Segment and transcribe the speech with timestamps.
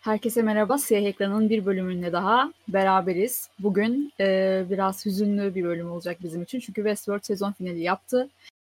[0.00, 0.78] Herkese merhaba.
[0.78, 3.48] Siyah Ekran'ın bir bölümünde daha beraberiz.
[3.58, 6.60] Bugün e, biraz hüzünlü bir bölüm olacak bizim için.
[6.60, 8.28] Çünkü Westworld sezon finali yaptı.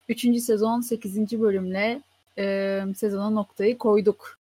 [0.08, 1.40] Üçüncü sezon 8.
[1.40, 2.02] bölümle
[2.38, 4.38] e, sezona noktayı koyduk.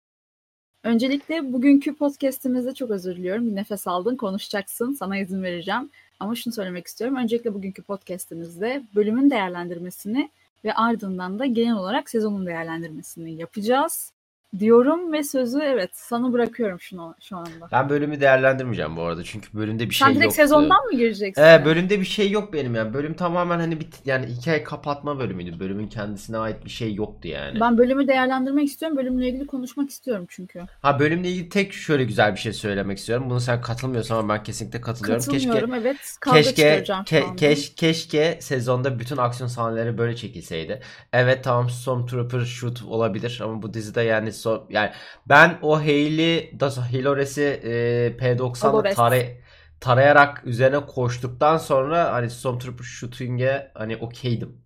[0.85, 3.47] Öncelikle bugünkü podcastimizde çok özür diliyorum.
[3.51, 4.93] Bir nefes aldın, konuşacaksın.
[4.93, 5.91] Sana izin vereceğim.
[6.21, 7.17] Ama şunu söylemek istiyorum.
[7.17, 10.31] Öncelikle bugünkü podcastimizde bölümün değerlendirmesini
[10.65, 14.13] ve ardından da genel olarak sezonun değerlendirmesini yapacağız
[14.59, 17.69] diyorum ve sözü evet sana bırakıyorum şunu şu anda.
[17.73, 20.37] Ben bölümü değerlendirmeyeceğim bu arada çünkü bölümde bir Sen şey direkt yoktu.
[20.37, 21.43] sezondan mı gireceksin?
[21.43, 22.95] Ee, bölümde bir şey yok benim yani.
[22.95, 25.61] Bölüm tamamen hani bir yani hikaye kapatma bölümüydü.
[25.61, 27.61] Bölümün kendisine ait bir şey yoktu yani.
[27.61, 28.97] Ben bölümü değerlendirmek istiyorum.
[28.97, 30.61] Bölümle ilgili konuşmak istiyorum çünkü.
[30.83, 33.31] Ha bölümle ilgili tek şöyle güzel bir şey söylemek istiyorum.
[33.31, 35.25] Bunu sen katılmıyorsan ama ben kesinlikle katılıyorum.
[35.25, 36.17] Katılmıyorum keşke evet.
[36.21, 40.81] Kavga keşke ke- keş- keşke sezonda bütün aksiyon sahneleri böyle çekilseydi.
[41.13, 44.91] Evet tamam Stormtrooper shoot olabilir ama bu dizide yani so yani
[45.29, 46.53] ben o Hayley
[46.93, 47.71] Hilores'i e,
[48.19, 48.97] P90'la Dolores.
[48.97, 49.37] taray
[49.81, 54.63] tarayarak üzerine koştuktan sonra hani Stormtrooper shooting'e hani okeydim.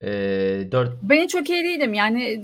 [0.00, 0.08] E,
[0.72, 2.42] 4 Ben hiç okey değilim yani.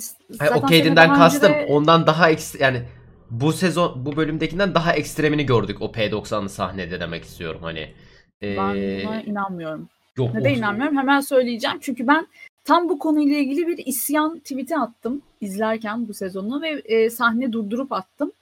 [0.97, 2.83] Daha önce kastım de- ondan daha ekstra yani
[3.31, 7.95] bu sezon bu bölümdekinden daha ekstremini gördük o P90'lı sahnede demek istiyorum hani.
[8.43, 9.89] E, Ben buna inanmıyorum.
[10.19, 10.97] yok Neden inanmıyorum?
[10.97, 11.79] Hemen söyleyeceğim.
[11.81, 12.27] Çünkü ben
[12.65, 17.93] tam bu konuyla ilgili bir isyan tweet'i attım izlerken bu sezonu ve e, sahne durdurup
[17.93, 18.33] attım.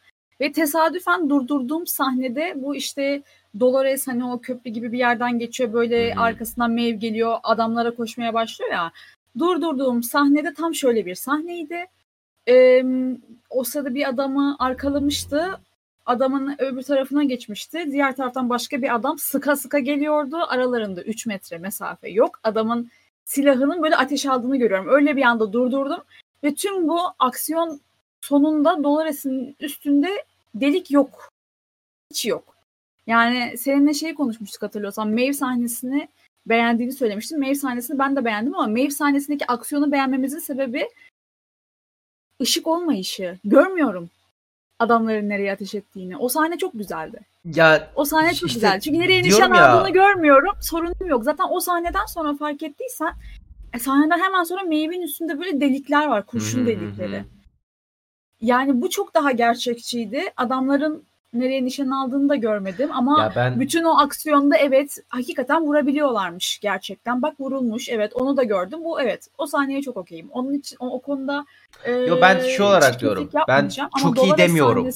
[0.40, 3.22] Ve tesadüfen durdurduğum sahnede bu işte
[3.60, 6.20] Dolores hani o köprü gibi bir yerden geçiyor böyle hı.
[6.20, 8.92] arkasından Maeve geliyor adamlara koşmaya başlıyor ya.
[9.38, 11.86] Durdurduğum sahnede tam şöyle bir sahneydi.
[12.48, 12.82] E,
[13.50, 15.60] o sırada bir adamı arkalamıştı.
[16.06, 17.84] Adamın öbür tarafına geçmişti.
[17.92, 20.36] Diğer taraftan başka bir adam sıka sıka geliyordu.
[20.48, 22.40] Aralarında 3 metre mesafe yok.
[22.42, 22.90] Adamın
[23.24, 24.88] silahının böyle ateş aldığını görüyorum.
[24.88, 26.04] Öyle bir anda durdurdum.
[26.44, 27.80] Ve tüm bu aksiyon
[28.20, 31.30] sonunda Dolores'in üstünde delik yok.
[32.10, 32.56] Hiç yok.
[33.06, 35.08] Yani seninle şey konuşmuştuk hatırlıyorsan.
[35.08, 36.08] Maeve sahnesini
[36.46, 37.40] beğendiğini söylemiştim.
[37.40, 40.88] Maeve sahnesini ben de beğendim ama Maeve sahnesindeki aksiyonu beğenmemizin sebebi
[42.40, 43.38] ışık olmayışı.
[43.44, 44.10] Görmüyorum
[44.82, 46.16] adamların nereye ateş ettiğini.
[46.16, 47.20] O sahne çok güzeldi.
[47.44, 48.80] Ya O sahne çok İşte güzel.
[48.80, 49.68] Çünkü nereye nişan ya.
[49.70, 50.52] aldığını görmüyorum.
[50.60, 51.24] Sorunum yok.
[51.24, 53.12] Zaten o sahneden sonra fark ettiysen
[53.74, 56.26] e, sahneden hemen sonra Maeve'in üstünde böyle delikler var.
[56.26, 57.24] Kurşun delikleri.
[58.40, 60.22] Yani bu çok daha gerçekçiydi.
[60.36, 66.58] Adamların nereye nişan aldığını da görmedim ama ya ben bütün o aksiyonda evet hakikaten vurabiliyorlarmış
[66.60, 67.22] gerçekten.
[67.22, 68.84] Bak vurulmuş evet onu da gördüm.
[68.84, 70.28] Bu evet o sahneye çok okeyim.
[70.30, 71.46] Onun için o, o konuda
[71.84, 73.30] e, Yo, ben şu olarak diyorum.
[73.48, 73.68] Ben
[74.02, 74.90] çok iyi demiyorum.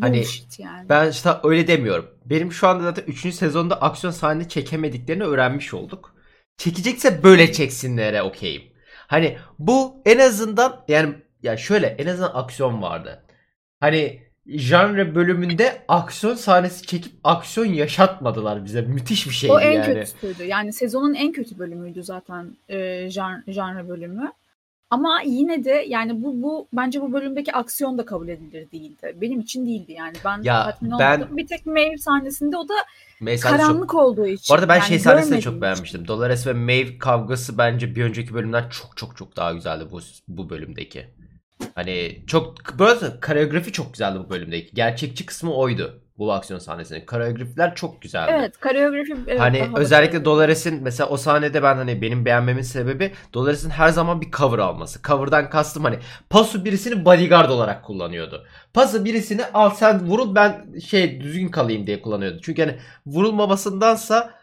[0.00, 0.24] Hani
[0.58, 0.88] yani.
[0.88, 2.06] ben işte öyle demiyorum.
[2.24, 3.34] Benim şu anda zaten 3.
[3.34, 6.14] sezonda aksiyon sahne çekemediklerini öğrenmiş olduk.
[6.56, 8.62] Çekecekse böyle çeksinlere okeyim.
[9.06, 13.24] Hani bu en azından yani ya şöyle en azından aksiyon vardı.
[13.80, 18.80] Hani janre bölümünde aksiyon sahnesi çekip aksiyon yaşatmadılar bize.
[18.82, 19.86] Müthiş bir şeydi O en yani.
[19.94, 20.44] kötüsüydü.
[20.44, 24.32] Yani sezonun en kötü bölümüydü zaten e, jan, bölümü.
[24.90, 29.16] Ama yine de yani bu bu bence bu bölümdeki aksiyon da kabul edilir değildi.
[29.20, 30.12] Benim için değildi yani.
[30.24, 31.36] Ben Ya tatmin ben- olmadım.
[31.36, 32.74] Bir tek Maeve sahnesinde o da
[33.24, 34.46] çok- karanlık olduğu için.
[34.50, 35.62] Bu arada ben yani şey sahnesini de çok için.
[35.62, 36.08] beğenmiştim.
[36.08, 40.50] Dolores ve Maeve kavgası bence bir önceki bölümden çok çok çok daha güzeldi bu bu
[40.50, 41.06] bölümdeki.
[41.74, 44.74] Hani çok burası koreografi çok güzeldi bu bölümdeki.
[44.74, 47.06] Gerçekçi kısmı oydu bu aksiyon sahnesinin.
[47.06, 48.32] Koreografiler çok güzeldi.
[48.38, 50.24] Evet, koreografi evet, hani özellikle.
[50.24, 55.02] Dolores'in mesela o sahnede ben hani benim beğenmemin sebebi Dolores'in her zaman bir cover alması.
[55.02, 55.98] Cover'dan kastım hani
[56.30, 58.46] Pasu birisini bodyguard olarak kullanıyordu.
[58.74, 62.38] Pasu birisini al sen vurul ben şey düzgün kalayım diye kullanıyordu.
[62.42, 64.37] Çünkü hani vurulmamasındansa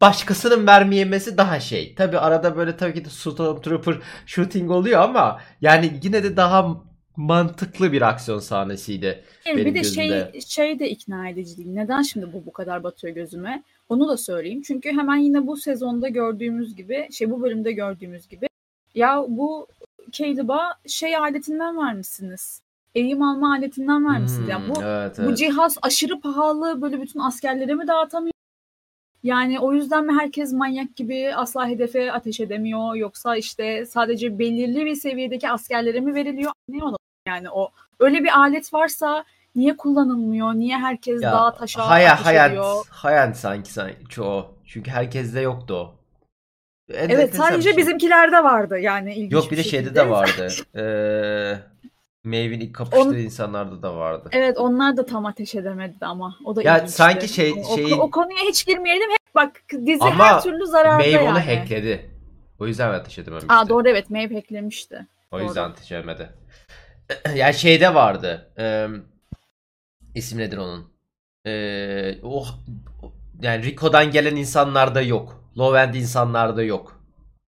[0.00, 1.94] başkasının mermi yemesi daha şey.
[1.94, 3.94] Tabi arada böyle tabii ki de Stormtrooper
[4.26, 6.82] shooting oluyor ama yani yine de daha
[7.16, 9.06] mantıklı bir aksiyon sahnesiydi.
[9.06, 9.56] Mi?
[9.56, 10.40] benim bir de şey gözümde.
[10.40, 11.72] şey de ikna edici değil.
[11.72, 13.62] Neden şimdi bu bu kadar batıyor gözüme?
[13.88, 14.62] Onu da söyleyeyim.
[14.66, 18.48] Çünkü hemen yine bu sezonda gördüğümüz gibi, şey bu bölümde gördüğümüz gibi
[18.94, 19.66] ya bu
[20.10, 22.60] Caleb'a şey aletinden vermişsiniz.
[22.94, 24.48] Eğim alma aletinden vermişsiniz.
[24.48, 25.38] ya Hmm, bu evet, bu evet.
[25.38, 26.82] cihaz aşırı pahalı.
[26.82, 28.33] Böyle bütün askerlere mi dağıtamıyor?
[29.24, 34.84] Yani o yüzden mi herkes manyak gibi asla hedefe ateş edemiyor yoksa işte sadece belirli
[34.86, 36.52] bir seviyedeki askerlere mi veriliyor?
[36.68, 36.98] Anlayamadım
[37.28, 39.24] yani o öyle bir alet varsa
[39.56, 40.54] niye kullanılmıyor?
[40.54, 42.86] Niye herkes Ya, dağa taşa haya, ateş hayat, ediyor?
[42.90, 44.46] hayat sanki sanki çoğu.
[44.66, 45.94] Çünkü herkeste yoktu o.
[46.88, 47.76] Evet Enteresan bir sadece şey.
[47.76, 50.48] bizimkilerde vardı yani ilginç Yok bir de şeyde de vardı.
[50.76, 51.58] Ee,
[52.24, 54.28] Maeve'in ilk kapıştığı On- insanlarda da vardı.
[54.32, 56.96] Evet onlar da tam ateş edemedi ama o da Ya ilginçti.
[56.96, 59.10] sanki şey- o, şeyin- o konuya hiç girmeyelim.
[59.10, 59.52] Hep bak
[59.86, 61.28] dizi Ama her türlü zararda Maeve yani.
[61.28, 62.10] onu hackledi.
[62.58, 63.52] O yüzden ateş edememişti.
[63.52, 65.06] Aa doğru evet Maeve hacklemişti.
[65.32, 65.44] O doğru.
[65.44, 66.30] yüzden ateş edemedi.
[67.34, 68.52] yani şeyde vardı.
[68.58, 68.86] Ee,
[70.14, 70.92] isim nedir onun?
[71.46, 72.44] Ee, o
[73.42, 75.44] yani Rico'dan gelen insanlarda yok.
[75.58, 76.93] Low end insanlarda yok.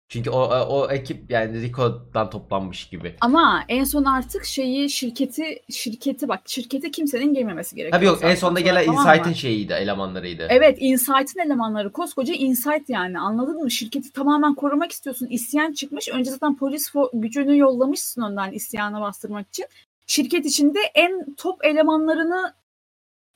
[0.10, 3.16] Çünkü o, o, ekip yani Rico'dan toplanmış gibi.
[3.22, 7.98] Ama en son artık şeyi şirketi şirketi bak şirkete kimsenin girmemesi gerekiyor.
[8.00, 9.08] Tabii yok en sonunda gelen Tamam?
[9.08, 10.48] Insight'ın şeyiydi, elemanlarıydı.
[10.50, 13.72] Evet Insight'ın elemanları koskoca Insight yani anladın mı?
[13.72, 15.28] Şirketi tamamen korumak istiyorsun.
[15.28, 16.10] İsyan çıkmış.
[16.10, 19.66] Önce zaten polis gücünü yollamışsın önden isyana bastırmak için.
[20.08, 22.54] Şirket içinde en top elemanlarını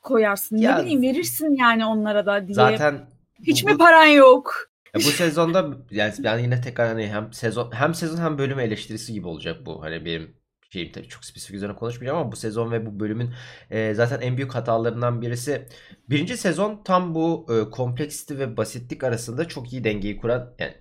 [0.02, 0.58] koyarsın.
[0.58, 2.56] Ya- ne bileyim verirsin yani onlara da diye.
[2.56, 3.06] Zaten
[3.48, 4.71] Hiç bu- mi paran yok?
[4.96, 9.14] Ya bu sezonda yani ben yine tekrar hani hem sezon hem sezon hem bölüm eleştirisi
[9.14, 9.84] gibi olacak bu.
[9.84, 10.36] Hani benim
[10.70, 13.34] şeyim tabii çok spesifik üzerine konuşmayacağım ama bu sezon ve bu bölümün
[13.70, 15.68] e, zaten en büyük hatalarından birisi
[16.10, 20.74] birinci sezon tam bu e, kompleksite ve basitlik arasında çok iyi dengeyi kuran yani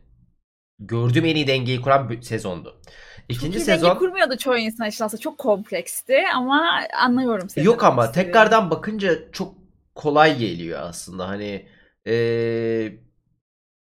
[0.79, 2.81] gördüğüm en iyi dengeyi kuran bir sezondu.
[3.29, 7.65] İkinci Çok iyi sezon denge kurmuyordu çoğu insan işte çok kompleksti ama anlıyorum seni.
[7.65, 9.55] Yok ama tekrardan bakınca çok
[9.95, 11.29] kolay geliyor aslında.
[11.29, 11.67] Hani
[12.07, 13.10] eee,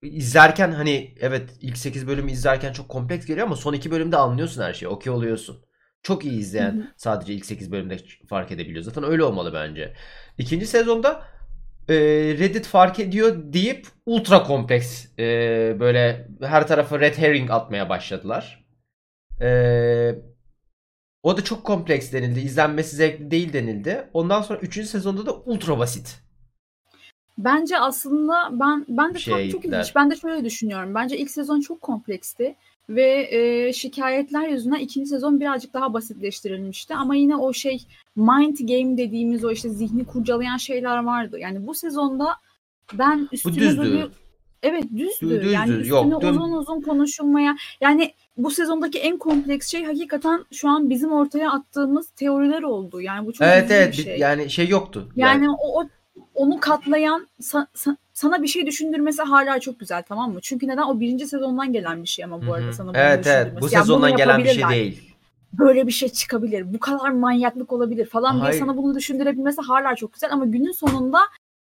[0.10, 4.62] izlerken hani evet ilk 8 bölümü izlerken çok kompleks geliyor ama son 2 bölümde anlıyorsun
[4.62, 4.90] her şeyi.
[4.90, 5.66] Okey oluyorsun.
[6.04, 6.88] Çok iyi izleyen Hı hı.
[6.98, 7.98] sadece ilk 8 bölümde
[8.30, 8.84] fark edebiliyor.
[8.84, 9.94] Zaten öyle olmalı bence.
[10.38, 11.24] İkinci sezonda
[11.90, 18.66] eee, Reddit fark ediyor deyip ultra kompleks eee, böyle her tarafa red herring atmaya başladılar.
[19.42, 20.16] Eee
[21.24, 22.40] o da çok kompleks denildi.
[22.40, 24.10] İzlenmesi zevkli değil denildi.
[24.13, 24.90] Ondan sonra 3.
[24.90, 26.19] sezonda da ultra basit.
[27.38, 29.96] Bence aslında ben ben de şeye çok ilginç.
[29.96, 30.96] Ben de şöyle düşünüyorum.
[30.96, 32.56] Bence ilk sezon çok kompleksti
[32.90, 36.96] ve e, şikayetler yüzünden ikinci sezon birazcık daha basitleştirilmişti.
[36.96, 37.84] Ama yine o şey
[38.16, 41.40] mind game dediğimiz o işte zihni kurcalayan şeyler vardı.
[41.40, 42.28] Yani bu sezonda
[42.94, 43.78] ben üstüne düzdü.
[43.78, 44.08] böyle
[44.64, 45.30] evet düzdü.
[45.30, 50.46] Düzdü, Yani üstüne yok, dün- uzun uzun konuşulmaya yani bu sezondaki en kompleks şey hakikaten
[50.52, 53.02] şu an bizim ortaya attığımız teoriler oldu.
[53.02, 54.20] Yani bu çok evet evet bir şey.
[54.20, 55.10] yani şey yoktu.
[55.16, 55.88] Yani o, o
[56.36, 60.40] onu katlayan sa- sa- sana bir şey düşündürmesi hala çok güzel tamam mı?
[60.42, 60.84] Çünkü neden?
[60.84, 63.84] O birinci sezondan gelen bir şey ama bu arada sana bunu Evet evet bu Yani
[63.84, 65.12] sezondan gelen bir şey değil.
[65.54, 66.74] Böyle bir şey çıkabilir.
[66.74, 68.52] Bu kadar manyaklık olabilir falan Hayır.
[68.52, 71.20] diye sana bunu düşündürebilmesi hala çok güzel ama günün sonunda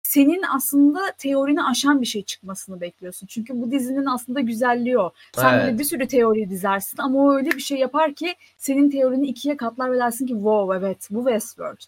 [0.04, 3.28] senin aslında teorini aşan bir şey çıkmasını bekliyorsun.
[3.28, 5.12] Çünkü bu dizinin aslında güzelliği o.
[5.36, 5.66] Sen Evet.
[5.66, 9.58] böyle bir sürü teori dizersin ama o öyle bir şey yapar ki senin teorini ikiye
[9.58, 11.80] katlar ve dersin ki wow evet bu Westworld.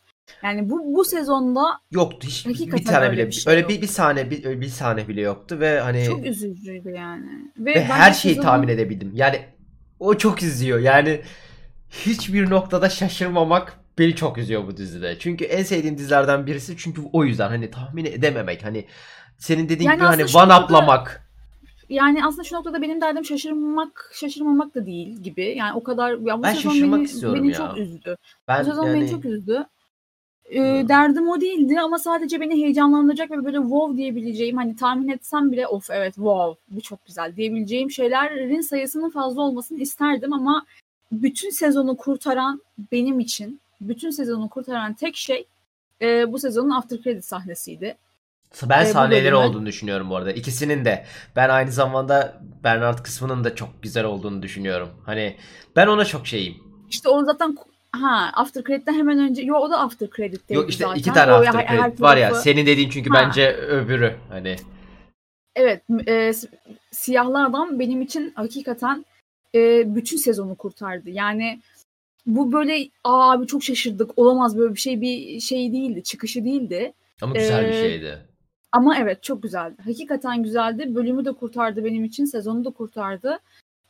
[0.43, 3.87] Yani bu bu sezonda Yoktu hiç bir tane öyle bile bir şey öyle bir, bir
[3.87, 7.51] sahne bir, bir sahne bile yoktu ve hani Çok üzücüydü yani.
[7.57, 9.11] Ve, ve her şeyi sezonun- tahmin edebildim.
[9.13, 9.41] Yani
[9.99, 10.79] o çok üzüyor.
[10.79, 11.21] Yani
[11.89, 15.19] hiçbir noktada şaşırmamak beni çok üzüyor bu dizide.
[15.19, 18.85] Çünkü en sevdiğim dizilerden birisi çünkü o yüzden hani tahmin edememek hani
[19.37, 21.27] senin dediğin Yani gibi hani one up'lamak.
[21.89, 25.53] Yani aslında şu noktada benim derdim şaşırmamak, şaşırmamak da değil gibi.
[25.57, 27.57] Yani o kadar ya bu Ben sezon şaşırmak beni, beni ya.
[27.57, 28.17] çok üzdü.
[28.47, 29.65] Ben bu sezon yani beni çok üzdü.
[30.51, 30.89] Hı.
[30.89, 35.67] derdim o değildi ama sadece beni heyecanlandıracak ve böyle wow diyebileceğim hani tahmin etsem bile
[35.67, 40.65] of evet wow bu çok güzel diyebileceğim şeylerin sayısının fazla olmasını isterdim ama
[41.11, 42.61] bütün sezonu kurtaran
[42.91, 45.45] benim için bütün sezonu kurtaran tek şey
[46.01, 47.97] e, bu sezonun after credit sahnesiydi.
[48.63, 50.31] Ben bu sahneleri olduğunu düşünüyorum bu arada.
[50.31, 51.05] İkisinin de.
[51.35, 54.89] Ben aynı zamanda Bernard kısmının da çok güzel olduğunu düşünüyorum.
[55.05, 55.37] Hani
[55.75, 56.55] ben ona çok şeyim.
[56.89, 57.55] İşte onu zaten
[57.91, 60.99] ha after credit'ten hemen önce yo o da after credit'teydi Yok işte zaten.
[60.99, 62.35] iki tane O after her- her credit var ya.
[62.35, 63.15] Senin dediğin çünkü Ha.
[63.21, 64.15] bence öbürü.
[64.29, 64.55] Hani
[65.55, 66.31] Evet, e,
[66.91, 69.05] siyahlı adam benim için hakikaten
[69.55, 71.09] e, bütün sezonu kurtardı.
[71.09, 71.59] Yani
[72.25, 76.93] bu böyle Aa, abi çok şaşırdık olamaz böyle bir şey bir şey değildi çıkışı değildi.
[77.21, 78.17] ama güzel bir Ee, şeydi.
[78.71, 79.75] Ama evet çok güzeldi.
[79.85, 80.95] Hakikaten güzeldi.
[80.95, 82.25] Bölümü de kurtardı benim için.
[82.25, 83.39] Sezonu da kurtardı.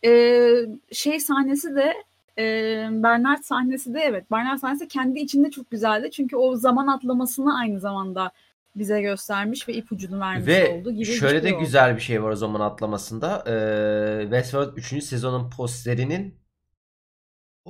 [0.05, 0.55] Ee,
[0.91, 1.93] şey sahnesi de
[2.41, 4.31] e, Bernard sahnesi de evet.
[4.31, 6.11] Bernard sahnesi kendi içinde çok güzeldi.
[6.11, 8.31] Çünkü o zaman atlamasını aynı zamanda
[8.75, 11.63] bize göstermiş ve ipucunu vermiş Ve oldu gibi şöyle şey de oldu.
[11.63, 13.43] güzel bir şey var o zaman atlamasında.
[13.47, 15.03] Ee, Westworld 3.
[15.03, 16.41] sezonun posterinin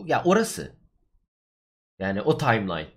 [0.06, 0.76] ya orası.
[2.00, 2.88] Yani o timeline.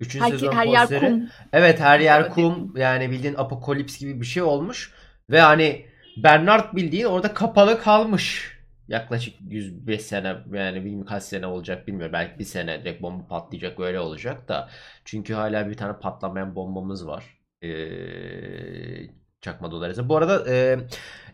[0.00, 0.20] 3.
[0.20, 1.00] Her, sezon her yer posteri.
[1.00, 1.28] kum.
[1.52, 2.32] Evet her yer Evet.
[2.32, 2.76] kum.
[2.76, 4.92] Yani bildiğin apokalips gibi bir şey olmuş.
[5.30, 5.86] Ve hani
[6.16, 8.51] Bernard bildiğin orada kapalı kalmış.
[8.92, 12.12] Yaklaşık 105 sene yani bilmiyorum kaç sene olacak bilmiyorum.
[12.12, 14.68] Belki bir sene direkt bomba patlayacak öyle olacak da.
[15.04, 17.24] Çünkü hala bir tane patlamayan bombamız var.
[17.62, 20.08] Ee, çakma dolarıza.
[20.08, 20.78] Bu arada e,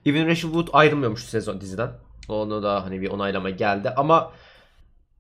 [0.07, 1.91] Evan Rachel Wood ayrılmıyormuş sezon diziden.
[2.29, 4.33] Onu da hani bir onaylama geldi ama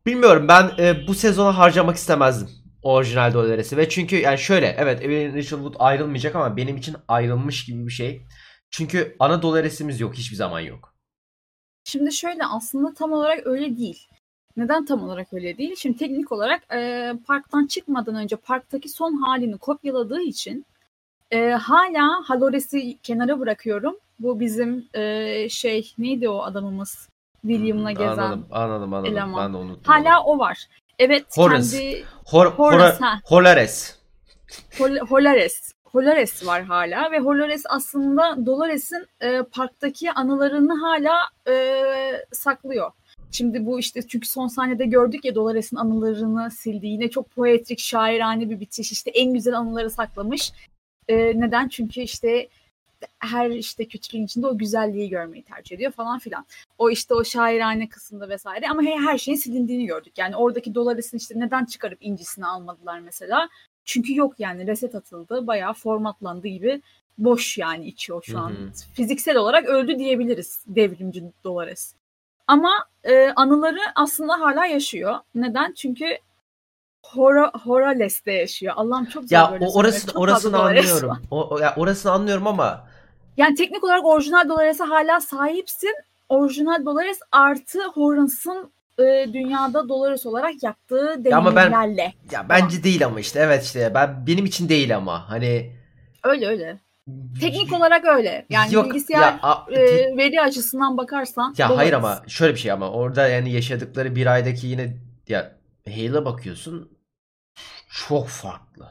[0.06, 2.48] bilmiyorum ben e, bu sezona harcamak istemezdim
[2.82, 7.64] orijinal Dolores'i ve çünkü yani şöyle evet Evan Rachel Wood ayrılmayacak ama benim için ayrılmış
[7.64, 8.26] gibi bir şey.
[8.70, 10.97] Çünkü ana Dolores'imiz yok hiçbir zaman yok.
[11.88, 14.06] Şimdi şöyle aslında tam olarak öyle değil.
[14.56, 15.74] Neden tam olarak öyle değil?
[15.78, 20.66] Şimdi teknik olarak e, parktan çıkmadan önce parktaki son halini kopyaladığı için
[21.30, 23.96] e, hala Halores'i kenara bırakıyorum.
[24.20, 27.08] Bu bizim e, şey neydi o adamımız?
[27.42, 29.12] William'la gezen Anladım, anladım, anladım.
[29.12, 29.46] eleman.
[29.46, 29.92] Ben de unuttum.
[29.92, 30.68] Hala o var.
[30.98, 31.78] Evet Horace.
[31.78, 33.20] kendi Hor, Horace, Hora- ha.
[33.24, 33.98] Holares.
[34.78, 35.72] Hol- Holares.
[35.92, 41.18] Holares var hala ve Holares aslında Dolores'in e, parktaki anılarını hala
[41.48, 41.82] e,
[42.32, 42.90] saklıyor.
[43.30, 46.86] Şimdi bu işte çünkü son sahnede gördük ya Dolores'in anılarını sildi.
[46.86, 48.92] Yine çok poetrik, şairane bir bitiş.
[48.92, 50.52] İşte en güzel anıları saklamış.
[51.08, 51.68] E, neden?
[51.68, 52.48] Çünkü işte
[53.18, 56.46] her işte kötülüğün içinde o güzelliği görmeyi tercih ediyor falan filan.
[56.78, 60.18] O işte o şairane kısımda vesaire ama her şeyin silindiğini gördük.
[60.18, 63.48] Yani oradaki Dolores'in işte neden çıkarıp incisini almadılar mesela?
[63.88, 65.46] Çünkü yok yani reset atıldı.
[65.46, 66.82] Bayağı formatlandı gibi
[67.18, 68.50] boş yani içi o şu an.
[68.50, 68.70] Hı hı.
[68.94, 71.94] Fiziksel olarak öldü diyebiliriz devrimci Dolores.
[72.46, 72.70] Ama
[73.04, 75.14] e, anıları aslında hala yaşıyor.
[75.34, 75.72] Neden?
[75.72, 76.04] Çünkü
[77.02, 78.74] Hora, Horales'te yaşıyor.
[78.76, 81.18] Allah'ım çok zor Ya böyle o orası Çok orasını anlıyorum.
[81.30, 82.86] O, o- ya orasını anlıyorum ama
[83.36, 85.94] Yani teknik olarak orijinal Dolores'e hala sahipsin.
[86.28, 92.12] Orijinal Dolores artı Horns'ın e, dünyada Dolores olarak yaptığı Ya ama ben- deneyimlerle.
[92.32, 95.72] ya bence değil ama işte evet işte ben benim için değil ama hani
[96.24, 96.78] Öyle öyle.
[97.40, 98.46] Teknik olarak öyle.
[98.50, 101.78] Yani Yok, bilgisayar ya, a- e, veri açısından bakarsan Ya Dolores.
[101.82, 104.96] hayır ama şöyle bir şey ama orada yani yaşadıkları bir aydaki yine
[105.28, 105.52] ya
[105.88, 106.88] Hale'a bakıyorsun
[107.90, 108.88] çok farklı.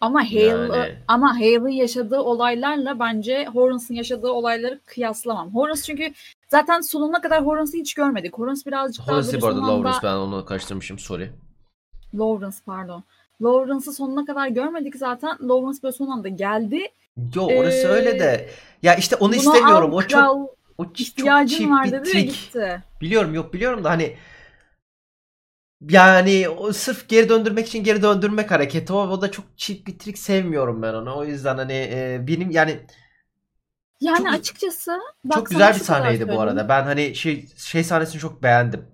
[0.00, 0.94] ama Hale Yani.
[1.08, 5.54] ama Hale'ın yaşadığı olaylarla bence Horns'ın yaşadığı olayları kıyaslamam.
[5.54, 6.12] Horns çünkü
[6.54, 8.38] zaten sonuna kadar Horns'ı hiç görmedik.
[8.38, 11.32] Horns birazcık daha Horace bu arada son anda- Lawrence ben onu karıştırmışım sorry.
[12.14, 13.04] Lawrence pardon.
[13.42, 15.36] Lawrence'ı sonuna kadar görmedik zaten.
[15.42, 16.88] Lawrence böyle son anda geldi.
[17.34, 18.50] Yo orası Ee, öyle de
[18.82, 19.90] ya işte onu istemiyorum.
[19.90, 20.20] al, O çok
[20.78, 22.82] o çok cheap var dedi gitti.
[23.00, 24.16] Biliyorum yok biliyorum da hani
[25.90, 29.98] yani o sırf geri döndürmek için geri döndürmek hareketi o, o da çok cheap bir
[29.98, 31.16] trik sevmiyorum ben onu.
[31.16, 32.80] O yüzden hani e, benim yani
[34.00, 34.98] Yani Çok- açıkçası
[35.34, 36.68] çok güzel bir sahneydi bu arada.
[36.68, 38.84] Ben hani şey şey sahnesini çok beğendim.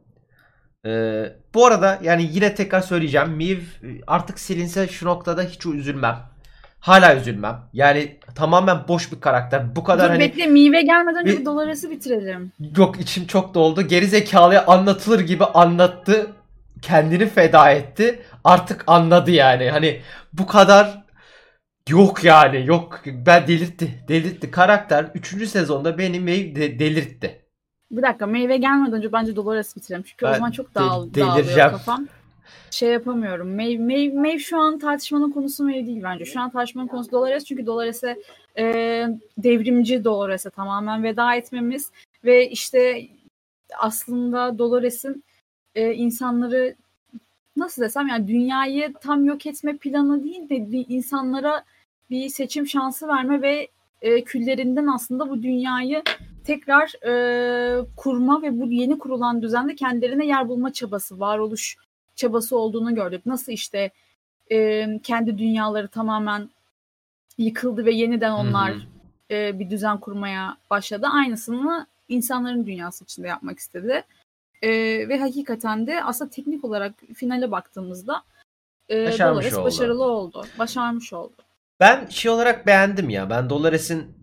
[0.87, 3.31] Ee, bu arada yani yine tekrar söyleyeceğim.
[3.31, 3.59] Miv
[4.07, 6.17] artık silinse şu noktada hiç üzülmem.
[6.81, 7.61] Hala üzülmem.
[7.73, 9.77] Yani tamamen boş bir karakter.
[9.77, 12.53] Bu kadar Dur hani bekle Mive gelmeden önce Bir- Dolores'i bitirelim.
[12.77, 13.83] yok içim çok doldu.
[13.83, 16.27] Geri zekalıya anlatılır gibi anlattı.
[16.83, 18.23] Kendini feda etti.
[18.45, 19.71] Artık anladı yani.
[19.71, 20.01] Hani
[20.33, 21.03] bu kadar
[21.91, 22.67] yok yani.
[22.67, 24.05] Yok ben delirtti.
[24.09, 24.51] Delirtti.
[24.51, 25.49] Karakter 3.
[25.49, 27.41] sezonda beni de- delirtti.
[27.91, 30.03] Bir dakika Meyve gelmeden önce bence Dolores bitirelim.
[30.03, 32.09] Çünkü Ben o zaman çok dağıl, dağılıyor kafam.
[32.71, 33.57] Şey yapamıyorum.
[33.57, 36.25] Maeve, Maeve, Maeve şu an tartışmanın konusu Maeve değil bence.
[36.25, 37.45] Şu an tartışmanın konusu Dolores.
[37.45, 38.17] Çünkü Dolores'e
[38.59, 38.65] e,
[39.39, 41.93] devrimci Dolores'e tamamen veda etmemiz
[42.25, 43.09] ve işte
[43.79, 45.25] aslında Dolores'in
[45.75, 46.75] e, insanları
[47.57, 50.57] nasıl desem yani dünyayı tam yok etme planı değil de
[50.89, 51.65] insanlara
[52.11, 53.69] bir seçim şansı verme ve
[54.03, 56.03] e, küllerinden aslında bu dünyayı
[56.45, 61.77] tekrar e, kurma ve bu yeni kurulan düzende kendilerine yer bulma çabası, varoluş
[62.17, 63.27] çabası olduğunu gördük.
[63.27, 63.91] Nasıl işte
[64.53, 66.51] e, kendi dünyaları tamamen
[67.39, 68.75] yıkıldı ve yeniden onlar
[69.31, 71.07] e, bir düzen kurmaya başladı.
[71.13, 74.05] Aynısını insanların dünyası içinde yapmak istedi.
[74.63, 74.71] E,
[75.09, 78.23] ve hakikaten de aslında teknik olarak finale baktığımızda
[78.89, 79.65] e, Dolores oldu.
[79.65, 80.47] başarılı oldu.
[80.59, 81.33] Başarmış oldu.
[81.81, 83.31] Ben şey olarak beğendim ya.
[83.31, 84.17] Ben Dolores'in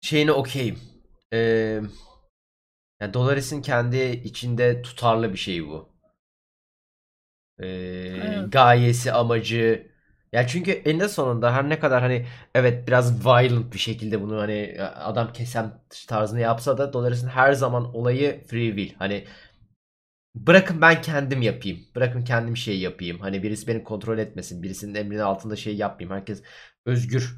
[0.00, 0.78] şeyini okeyim.
[1.32, 1.80] Ee,
[3.00, 5.94] yani Dolores'in kendi içinde tutarlı bir şey bu.
[7.58, 8.52] Ee, Evet.
[8.52, 9.90] Gayesi, amacı.
[10.32, 14.76] Ya çünkü eninde sonunda her ne kadar hani evet biraz violent bir şekilde bunu hani
[14.82, 15.72] adam kesen
[16.08, 18.94] tarzını yapsa da Dolores'in her zaman olayı free will.
[18.98, 19.24] Hani
[20.34, 21.78] bırakın ben kendim yapayım.
[21.94, 23.18] Bırakın kendim şey yapayım.
[23.20, 24.62] Hani birisi beni kontrol etmesin.
[24.62, 26.16] Birisinin emrinin altında şey yapmayayım.
[26.16, 26.42] Herkes
[26.86, 27.36] özgür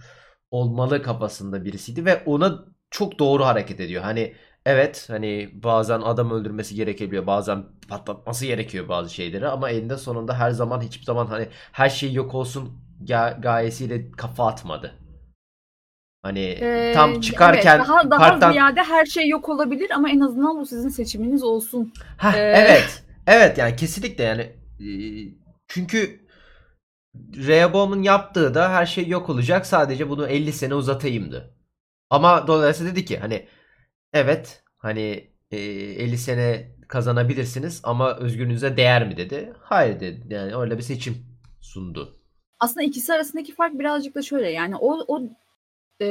[0.50, 4.02] olmalı kafasında birisiydi ve ona çok doğru hareket ediyor.
[4.02, 4.34] Hani
[4.66, 7.26] evet hani bazen adam öldürmesi gerekebiliyor.
[7.26, 12.12] Bazen patlatması gerekiyor bazı şeyleri ama eninde sonunda her zaman hiçbir zaman hani her şey
[12.12, 14.94] yok olsun ga- gayesiyle kafa atmadı.
[16.22, 20.20] Hani Ee, tam çıkarken evet, daha, daha parktan ziyade her şey yok olabilir ama en
[20.20, 21.92] azından bu sizin seçiminiz olsun.
[22.18, 23.02] Heh, Ee, evet.
[23.26, 24.52] Evet yani kesinlikle yani
[25.68, 26.25] çünkü
[27.36, 29.66] Rehoboam'un yaptığı da her şey yok olacak.
[29.66, 31.54] Sadece bunu 50 sene uzatayımdı.
[32.10, 33.46] Ama dolayısıyla dedi ki hani
[34.12, 39.52] evet hani e, 50 sene kazanabilirsiniz ama özgürlüğünüze değer mi dedi.
[39.60, 40.34] Hayır dedi.
[40.34, 41.16] Yani öyle bir seçim
[41.60, 42.16] sundu.
[42.60, 45.22] Aslında ikisi arasındaki fark birazcık da şöyle yani o, o
[46.00, 46.06] e,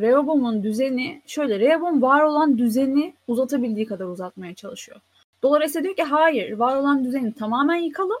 [0.00, 5.00] Rehoboam'un düzeni şöyle Rehoboam var olan düzeni uzatabildiği kadar uzatmaya çalışıyor.
[5.42, 8.18] Dolores diyor ki hayır var olan düzeni tamamen yıkalım.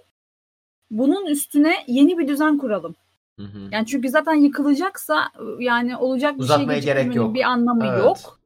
[0.90, 2.94] Bunun üstüne yeni bir düzen kuralım.
[3.38, 3.58] Hı hı.
[3.72, 5.28] Yani çünkü zaten yıkılacaksa
[5.58, 7.34] yani olacak bir Uzatmaya şey gerek yok.
[7.34, 7.98] bir anlamı Evet.
[8.04, 8.38] yok.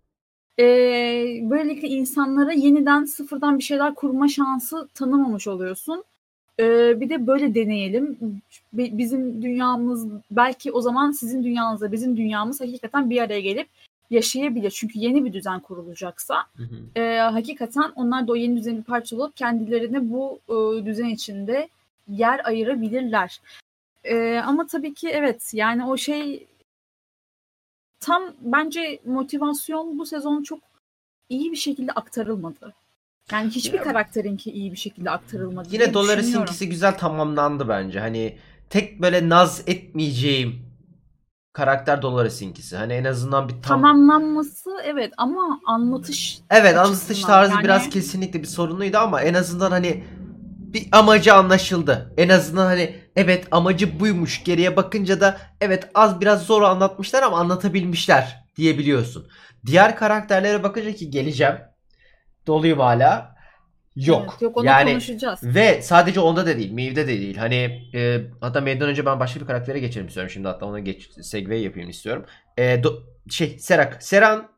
[0.59, 0.65] Ee,
[1.51, 6.05] böylelikle insanlara yeniden sıfırdan bir şeyler kurma şansı tanımamış oluyorsun.
[6.61, 8.19] Ee, bir de böyle deneyelim.
[8.73, 13.69] Bi- Bizim dünyamız belki o zaman sizin dünyanızla bizim dünyamız hakikaten bir araya gelip
[14.11, 14.71] yaşayabilir.
[14.71, 17.01] Çünkü yeni bir düzen kurulacaksa Hı hı.
[17.01, 21.69] e, hakikaten onlar da o yeni düzenin parçası olup kendilerine bu e, düzen içinde
[22.09, 23.41] yer ayırabilirler.
[24.05, 26.47] E, ama tabii ki evet yani o şey
[28.01, 30.59] tam bence motivasyon bu sezon çok
[31.29, 32.75] iyi bir şekilde aktarılmadı.
[33.33, 35.69] Yani hiçbir Ya- karakterinki iyi bir şekilde aktarılmadı.
[35.73, 35.95] Yine düşünüyorum.
[36.09, 38.01] Dolores'inkisi güzel tamamlandı bence.
[38.01, 38.39] Hani
[38.71, 40.73] tek böyle naz etmeyeceğim
[41.53, 42.77] karakter Dolores'inkisi.
[42.77, 48.43] Hani en azından bir tam Tamamlanması evet ama anlatış Evet anlatış tarzı yani- biraz kesinlikle
[48.43, 50.05] bir sorunluydu ama en azından hani
[50.73, 52.15] bir amacı anlaşıldı.
[52.17, 54.45] En azından hani evet amacı buymuş.
[54.45, 59.29] Geriye bakınca da evet az biraz zor anlatmışlar ama anlatabilmişler diyebiliyorsun.
[59.67, 61.55] Diğer karakterlere bakınca ki geleceğim.
[62.47, 63.33] Doluyum hala.
[63.97, 64.27] Yok.
[64.31, 65.41] Evet, yok onu yani konuşacağız.
[65.43, 67.37] ve sadece onda da değil, Maeve'de de değil.
[67.37, 70.31] Hani e, hatta Maeve'den önce ben başka bir karaktere geçelim istiyorum.
[70.31, 72.25] Şimdi hatta ona geç segue yapayım istiyorum.
[72.57, 74.49] E, do- şey Serak, Seran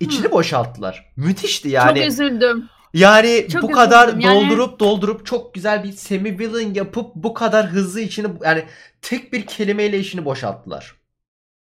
[0.00, 0.32] içini Hı.
[0.32, 1.12] boşalttılar.
[1.16, 1.98] Müthişti yani.
[1.98, 2.68] Çok üzüldüm.
[2.94, 4.08] Yani Çok bu kadar.
[4.08, 8.64] Yani- doldurup doldurup çok güzel bir semi villain yapıp bu kadar hızlı içini yani
[9.02, 10.94] tek bir kelimeyle işini boşalttılar.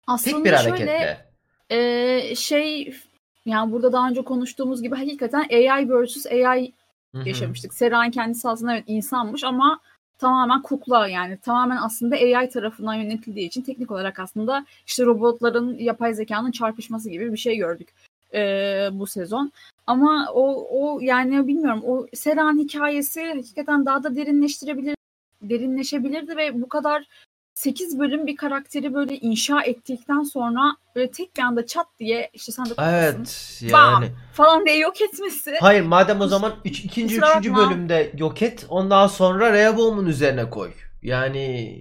[0.06, 1.26] Aslında Tek bir şöyle hareketle.
[1.70, 2.94] e, şey
[3.46, 6.72] yani burada daha önce konuştuğumuz gibi hakikaten AI versus AI
[7.14, 7.28] Hı hı.
[7.28, 7.74] yaşamıştık.
[7.74, 9.80] Seran kendisi aslında evet insanmış ama
[10.18, 16.14] tamamen kukla yani tamamen aslında AI tarafından yönetildiği için teknik olarak aslında işte robotların yapay
[16.14, 17.88] zekanın çarpışması gibi bir şey gördük
[18.34, 18.40] e,
[18.92, 19.52] bu sezon.
[19.86, 24.96] Ama o o yani bilmiyorum o Seran hikayesi hakikaten daha da derinleştirebilir
[25.42, 27.06] derinleşebilirdi ve bu kadar
[27.54, 32.52] 8 bölüm bir karakteri böyle inşa ettikten sonra böyle tek bir anda çat diye işte
[32.52, 34.02] sen de Evet Bam!
[34.02, 34.12] yani.
[34.32, 35.54] falan diye yok etmesi.
[35.60, 40.72] Hayır madem o zaman üç, ikinci üçüncü bölümde yok et ondan sonra Rehoboam'un üzerine koy.
[41.02, 41.76] Yani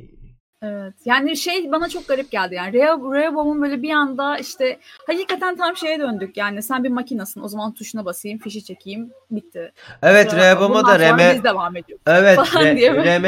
[0.66, 0.94] Evet.
[1.06, 2.74] Yani şey bana çok garip geldi yani.
[2.74, 6.38] Rhea, Rehoboam'un böyle bir anda işte hakikaten tam şeye döndük.
[6.38, 7.42] Yani sen bir makinasın.
[7.42, 9.12] O zaman tuşuna basayım, fişi çekeyim.
[9.32, 9.72] Bitti.
[10.02, 12.04] evet Bundan da sonra Reme Biz devam ediyoruz.
[12.08, 12.40] Evet.
[12.56, 13.26] RM,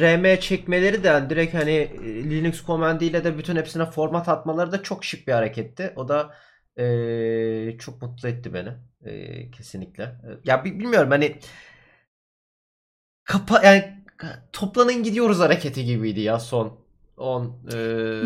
[0.00, 4.82] RM çekmeleri de direkt hani e, Linux Command ile de bütün hepsine format atmaları da
[4.82, 5.92] çok şık bir hareketti.
[5.96, 6.34] O da
[6.76, 8.68] e, çok mutlu etti beni.
[9.04, 10.14] E, kesinlikle.
[10.44, 11.36] Ya bi- bilmiyorum hani
[13.24, 13.97] kapa yani
[14.52, 16.72] toplanın gidiyoruz hareketi gibiydi ya son
[17.16, 17.76] 10 e,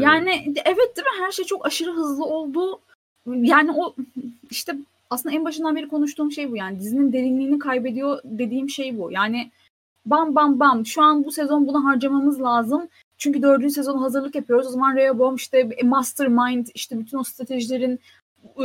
[0.00, 1.24] Yani evet değil mi?
[1.24, 2.80] Her şey çok aşırı hızlı oldu.
[3.26, 3.94] Yani o
[4.50, 4.76] işte
[5.10, 6.80] aslında en başından beri konuştuğum şey bu yani.
[6.80, 9.12] Dizinin derinliğini kaybediyor dediğim şey bu.
[9.12, 9.50] Yani
[10.06, 12.88] bam bam bam şu an bu sezon bunu harcamamız lazım.
[13.18, 14.66] Çünkü dördüncü sezon hazırlık yapıyoruz.
[14.66, 18.00] O zaman Rehoboam işte mastermind işte bütün o stratejilerin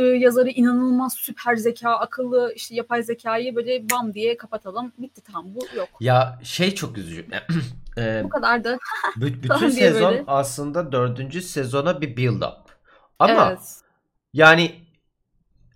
[0.04, 4.92] yazarı inanılmaz süper zeka, akıllı işte yapay zekayı böyle bam diye kapatalım.
[4.98, 5.88] Bitti tamam bu yok.
[6.00, 7.26] ya şey çok üzücü.
[7.98, 8.78] E, Bu kadar da
[9.16, 10.24] bü- bütün sezon böyle.
[10.26, 12.78] aslında dördüncü sezona bir build up.
[13.18, 13.76] Ama evet.
[14.32, 14.74] Yani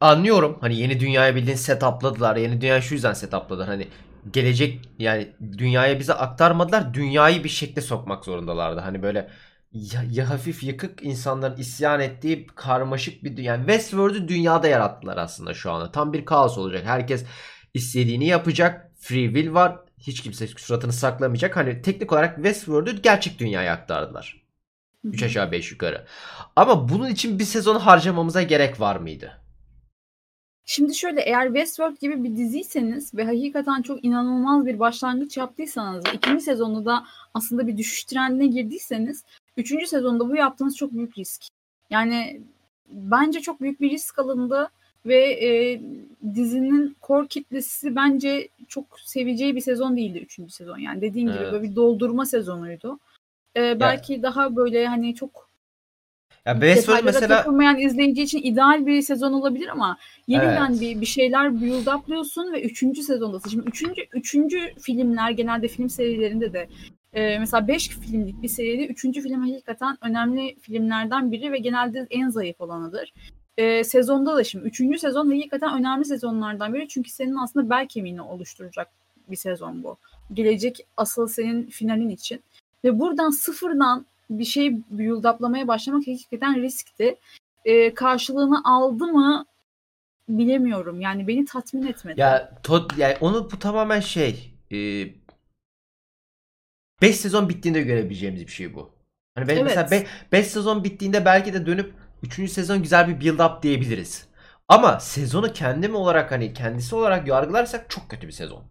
[0.01, 2.37] anlıyorum hani yeni dünyaya bildiğin setup'ladılar.
[2.37, 3.69] Yeni dünya şu yüzden setup'ladılar.
[3.69, 3.89] Hani
[4.33, 6.95] gelecek yani dünyaya bize aktarmadılar.
[6.95, 8.81] Dünyayı bir şekle sokmak zorundalardı.
[8.81, 9.31] Hani böyle
[9.73, 13.53] ya, ya hafif yıkık insanların isyan ettiği karmaşık bir dünya.
[13.53, 15.93] Yani Westworld'ü dünyada yarattılar aslında şu anda.
[15.93, 16.83] Tam bir kaos olacak.
[16.87, 17.25] Herkes
[17.75, 18.93] istediğini yapacak.
[18.99, 19.79] Free will var.
[19.99, 21.57] Hiç kimse suratını saklamayacak.
[21.57, 24.43] Hani teknik olarak Westworld'ü gerçek dünyaya aktardılar.
[25.05, 26.07] 3 aşağı 5 yukarı.
[26.57, 29.43] Ama bunun için bir sezon harcamamıza gerek var mıydı?
[30.65, 36.45] Şimdi şöyle eğer Westworld gibi bir diziyseniz ve hakikaten çok inanılmaz bir başlangıç yaptıysanız ikinci
[36.45, 37.05] sezonda da
[37.35, 39.25] aslında bir düşüş trendine girdiyseniz
[39.57, 41.43] üçüncü sezonda bu yaptığınız çok büyük risk.
[41.91, 42.41] Yani
[42.89, 44.71] bence çok büyük bir risk alındı
[45.07, 45.81] ve e,
[46.35, 50.79] dizinin core kitlesi bence çok seveceği bir sezon değildi üçüncü sezon.
[50.79, 51.53] Yani dediğim gibi Evet.
[51.53, 52.99] böyle bir doldurma sezonuydu.
[53.57, 55.49] E, belki daha böyle hani çok
[56.47, 60.81] Ya Westworld mesela takılmayan izleyici için ideal bir sezon olabilir ama yeniden Evet.
[60.81, 63.51] bir, bir şeyler build uplıyorsun ve üçüncü sezondasın.
[63.51, 66.69] Şimdi üçüncü, üçüncü filmler genelde film serilerinde de
[67.13, 72.29] e, mesela 5 filmlik bir seride üçüncü film hakikaten önemli filmlerden biri ve genelde en
[72.29, 73.13] zayıf olanıdır.
[73.57, 78.23] E, sezonda da şimdi üçüncü sezon hakikaten önemli sezonlardan biri çünkü senin aslında bel kemiğini
[78.23, 78.89] oluşturacak
[79.29, 79.97] bir sezon bu.
[80.33, 82.41] Gelecek asıl senin finalin için.
[82.85, 87.17] Ve buradan sıfırdan bir şey build up'lamaya başlamak hakikaten riskti.
[87.65, 89.45] Ee, karşılığını aldı mı
[90.29, 91.01] bilemiyorum.
[91.01, 92.21] Yani beni tatmin etmedi.
[92.21, 94.55] Ya, to, yani onu bu tamamen şey
[97.03, 98.95] 5 e, sezon bittiğinde görebileceğimiz bir şey bu.
[99.35, 99.65] Hani ben Evet.
[99.65, 102.51] mesela 5 sezon bittiğinde belki de dönüp 3.
[102.51, 104.29] sezon güzel bir build up diyebiliriz.
[104.69, 108.65] Ama sezonu kendim olarak hani kendisi olarak yargılarsak çok kötü bir sezon.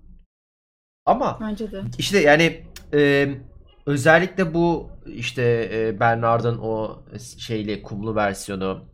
[1.06, 1.82] Ama Bence de.
[1.98, 2.64] işte yani
[2.94, 3.30] e,
[3.86, 7.04] özellikle bu işte e, Bernard'ın o
[7.38, 8.86] şeyli kumlu versiyonu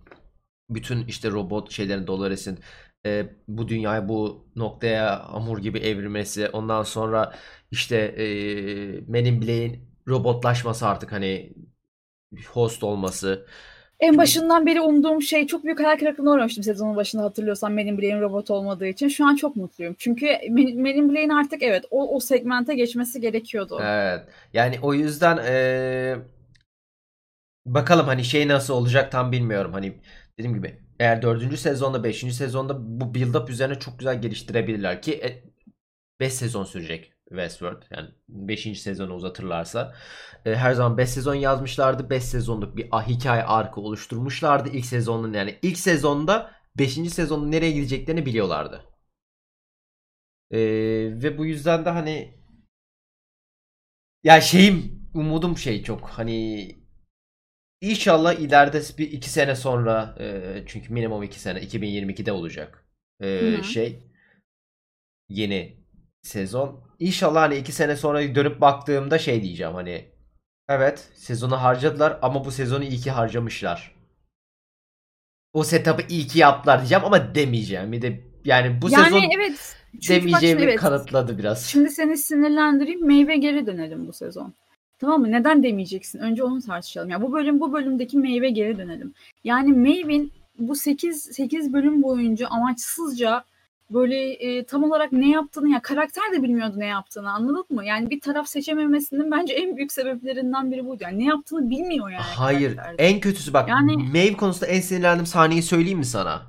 [0.70, 2.60] bütün işte robot şeylerin Dolores'in
[3.06, 7.34] e, bu dünyayı bu noktaya hamur gibi evirmesi ondan sonra
[7.72, 8.26] işte e,
[9.08, 11.54] Men in Black'in robotlaşması artık hani
[12.54, 13.48] host olması
[14.00, 17.98] En başından beri umduğum şey çok büyük hayal kırıklığına uğramıştım sezonun başında hatırlıyorsan Men in
[17.98, 19.08] Black'in robot olmadığı için.
[19.08, 19.96] Şu an çok mutluyum.
[20.00, 23.80] Çünkü Men in Black'in artık evet o, o segmente geçmesi gerekiyordu.
[23.84, 24.26] Evet.
[24.54, 26.18] Yani o yüzden eee,
[27.66, 29.74] bakalım hani şey nasıl olacak tam bilmiyorum.
[29.74, 30.02] Hani
[30.38, 31.58] dediğim gibi eğer 4.
[31.58, 32.34] sezonda 5.
[32.36, 35.44] sezonda bu build up üzerine çok güzel geliştirebilirler ki
[36.20, 37.84] 5 sezon sürecek Westworld.
[37.92, 38.82] Yani 5.
[38.82, 39.96] sezonu uzatırlarsa.
[40.46, 42.10] E, her zaman 5 sezon yazmışlardı.
[42.10, 46.94] 5 sezonluk bir ah, hikaye arkı oluşturmuşlardı ilk sezonun yani ilk sezonda 5.
[46.94, 48.84] sezonun nereye gideceklerini biliyorlardı.
[50.52, 50.60] E,
[51.24, 52.38] ve bu yüzden de hani
[54.24, 56.70] ya şeyim umudum şey çok hani
[57.82, 62.86] inşallah ileride bir iki sene sonra e, çünkü minimum iki sene 2022'de olacak
[63.22, 64.04] e, şey
[65.30, 65.77] yeni
[66.28, 66.80] sezon.
[67.00, 70.06] İnşallah hani iki sene sonra dönüp baktığımda şey diyeceğim hani
[70.70, 73.96] evet sezonu harcadılar ama bu sezonu iyi ki harcamışlar.
[75.54, 77.92] O setup'ı iyi ki yaptılar diyeceğim ama demeyeceğim.
[77.92, 79.78] Bir de yani bu yani sezon evet.
[80.02, 80.76] Çünkü demeyeceğimi evet.
[80.76, 81.66] kanıtladı biraz.
[81.66, 83.08] Şimdi seni sinirlendireyim.
[83.08, 84.54] Meyve geri dönelim bu sezon.
[85.00, 85.32] Tamam mı?
[85.32, 86.20] Neden demeyeceksin?
[86.20, 87.10] Önce onu tartışalım.
[87.10, 89.14] Ya bu bölüm bu bölümdeki meyve geri dönelim.
[89.44, 93.44] Yani Maven bu 8 8 bölüm boyunca amaçsızca
[93.94, 97.86] böyle e, tam olarak ne yaptığını ya karakter de bilmiyordu ne yaptığını anladın mı?
[97.86, 101.04] Yani bir taraf seçememesinin bence en büyük sebeplerinden biri buydu.
[101.04, 102.22] Yani ne yaptığını bilmiyor yani.
[102.22, 102.76] Hayır.
[102.76, 103.04] karakterde.
[103.04, 103.70] En kötüsü bak.
[103.70, 106.42] Yani- Maeve konusunda en sinirlendiğim sahneyi söyleyeyim mi sana?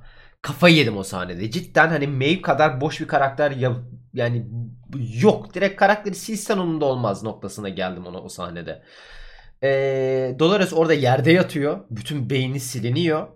[0.42, 1.50] Kafayı yedim o sahnede.
[1.50, 3.72] Cidden hani Maeve kadar boş bir karakter ya
[4.14, 4.46] yani
[5.22, 5.54] yok.
[5.54, 8.82] Direkt karakteri silsen onun da olmaz noktasına geldim ona o sahnede.
[9.62, 11.80] Ee, Dolores orada yerde yatıyor.
[11.90, 13.28] Bütün beyni siliniyor.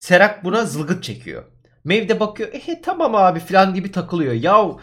[0.00, 1.44] Serak buna zılgıt çekiyor.
[1.84, 2.48] Maeve de bakıyor.
[2.52, 4.32] Eh tamam abi falan gibi takılıyor.
[4.32, 4.80] Yahu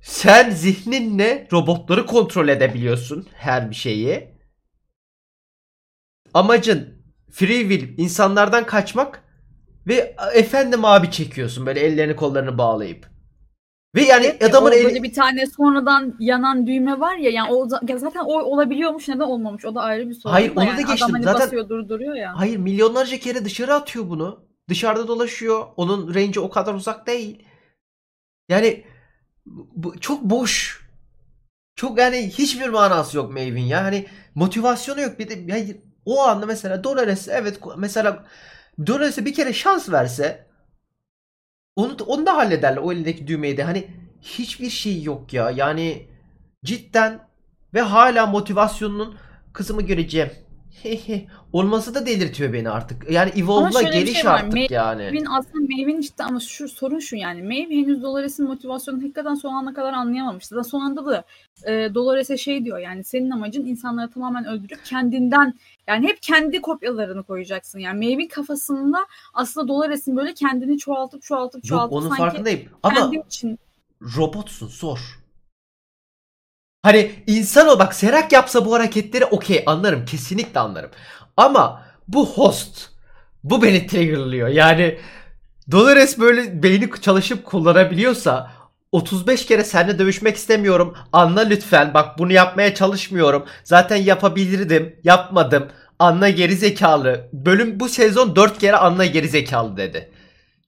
[0.00, 4.28] sen zihninle robotları kontrol edebiliyorsun her bir şeyi.
[6.34, 6.88] Amacın
[7.30, 9.24] free will insanlardan kaçmak
[9.86, 13.06] ve efendim abi çekiyorsun böyle ellerini kollarını bağlayıp.
[13.94, 17.30] Ve yani Evet ya, adamın o eli böyle bir tane sonradan yanan düğme var ya
[17.30, 20.32] yani o ya zaten o olabiliyormuş neden olmamış o da ayrı bir sorun.
[20.32, 20.76] Hayır, onu da yani.
[20.86, 20.96] geçtim.
[21.04, 22.32] Adam hani Zaten- basıyor durduruyor ya.
[22.36, 24.46] hayır milyonlarca kere dışarı atıyor bunu.
[24.68, 25.66] Dışarıda dolaşıyor.
[25.76, 27.46] Onun range'i o kadar uzak değil.
[28.48, 28.84] Yani
[29.46, 30.86] bu çok boş.
[31.76, 33.84] Çok yani hiçbir manası yok Maven ya.
[33.84, 35.18] Hani motivasyonu yok.
[35.18, 38.26] Bir de hayır, o anda mesela Dolores evet mesela
[38.86, 40.46] Dolores'e bir kere şans verse
[41.76, 43.62] onu, onu da hallederler o elindeki düğmeyi de.
[43.62, 43.90] Hani
[44.22, 45.50] hiçbir şey yok ya.
[45.50, 46.08] Yani
[46.64, 47.28] cidden
[47.74, 49.18] ve hala motivasyonunun
[49.52, 50.30] kızımı göreceğim.
[51.52, 53.10] Olması da delirtiyor beni artık.
[53.10, 54.34] Yani Evolve'la şöyle bir geliş şey var.
[54.34, 55.02] artık Maeve- yani.
[55.02, 59.54] Maven aslında Maeve'in işte ama şu sorun şu yani Maeve henüz Dolores'in motivasyonunu hakikaten son
[59.54, 60.54] ana kadar anlayamamıştı.
[60.54, 61.24] Zaten son anda da
[61.66, 65.54] e, Dolores'e şey diyor yani senin amacın insanları tamamen öldürüp kendinden
[65.86, 67.78] yani hep kendi kopyalarını koyacaksın.
[67.78, 68.98] Yani Maeve'in kafasında
[69.34, 72.60] aslında Dolores'in böyle kendini çoğaltıp çoğaltıp Yok çoğaltıp onun sanki farkındayım.
[72.82, 73.58] Ama kendim için
[74.16, 75.25] robotsun sor.
[76.86, 80.90] Hani insan o bak Serak yapsa bu hareketleri okey anlarım kesinlikle anlarım.
[81.36, 82.88] Ama bu host
[83.44, 84.48] bu beni triggerlıyor.
[84.48, 84.98] Yani
[85.70, 88.50] Dolores böyle beyni çalışıp kullanabiliyorsa
[88.92, 90.96] 35 kere seninle dövüşmek istemiyorum.
[91.12, 91.94] Anla lütfen.
[91.94, 93.44] Bak bunu yapmaya çalışmıyorum.
[93.64, 94.96] Zaten yapabilirdim.
[95.04, 95.68] Yapmadım.
[95.98, 97.28] Anla geri zekalı.
[97.32, 100.10] Bölüm bu sezon 4 kere anla geri zekalı dedi.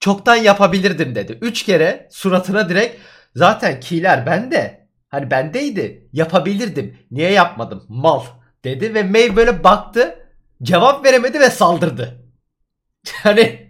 [0.00, 1.38] Çoktan yapabilirdim dedi.
[1.40, 2.96] 3 kere suratına direkt
[3.37, 4.88] zaten kiler bende.
[5.09, 6.09] Hani bendeydi.
[6.12, 6.99] Yapabilirdim.
[7.11, 7.85] Niye yapmadım?
[7.88, 8.21] Mal
[8.64, 10.18] dedi ve May böyle baktı.
[10.62, 12.18] Cevap veremedi ve saldırdı.
[13.23, 13.68] Hani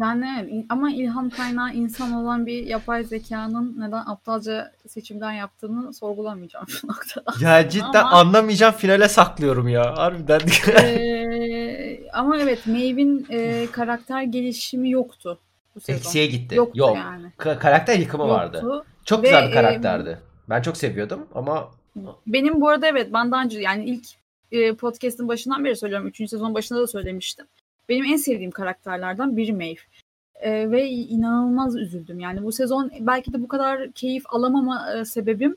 [0.00, 6.86] Yani ama ilham kaynağı insan olan bir yapay zekanın neden aptalca seçimden yaptığını sorgulamayacağım şu
[6.88, 7.34] noktada.
[7.40, 9.96] ya cidden Ama- anlamayacağım finale saklıyorum ya.
[9.96, 10.40] Harbiden.
[10.82, 15.38] Ee, ama evet Maeve'in e, karakter gelişimi yoktu
[15.74, 15.98] bu sezon.
[15.98, 16.54] Eksiye gitti.
[16.54, 16.96] Yoktu Yok.
[16.96, 17.26] yani.
[17.38, 18.60] Ka- karakter yıkımı vardı.
[18.62, 18.84] Yoktu.
[19.04, 20.18] Çok Ve, güzel bir e, karakterdi.
[20.48, 21.70] Ben çok seviyordum ama
[22.26, 24.06] Benim bu arada evet ben daha önce yani ilk
[24.52, 26.06] e, podcast'ın başından beri söylüyorum.
[26.06, 27.46] Üçüncü sezon başında da söylemiştim.
[27.88, 29.76] Benim en sevdiğim karakterlerden biri Maeve.
[30.34, 32.20] e, ve inanılmaz üzüldüm.
[32.20, 35.56] Yani bu sezon belki de bu kadar keyif alamama e, sebebim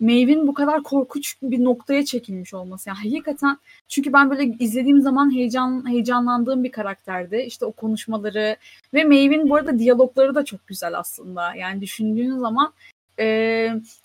[0.00, 2.88] Maeve'in bu kadar korkunç bir noktaya çekilmiş olması.
[2.88, 3.58] Yani hakikaten
[3.88, 7.36] çünkü ben böyle izlediğim zaman heyecan heyecanlandığım bir karakterdi.
[7.36, 8.56] İşte o konuşmaları
[8.94, 11.54] ve Maeve'in bu arada diyalogları da çok güzel aslında.
[11.54, 12.72] Yani düşündüğün zaman
[13.18, 13.26] e,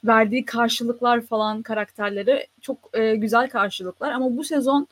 [0.04, 4.88] verdiği karşılıklar falan karakterleri çok e, güzel karşılıklar ama bu sezon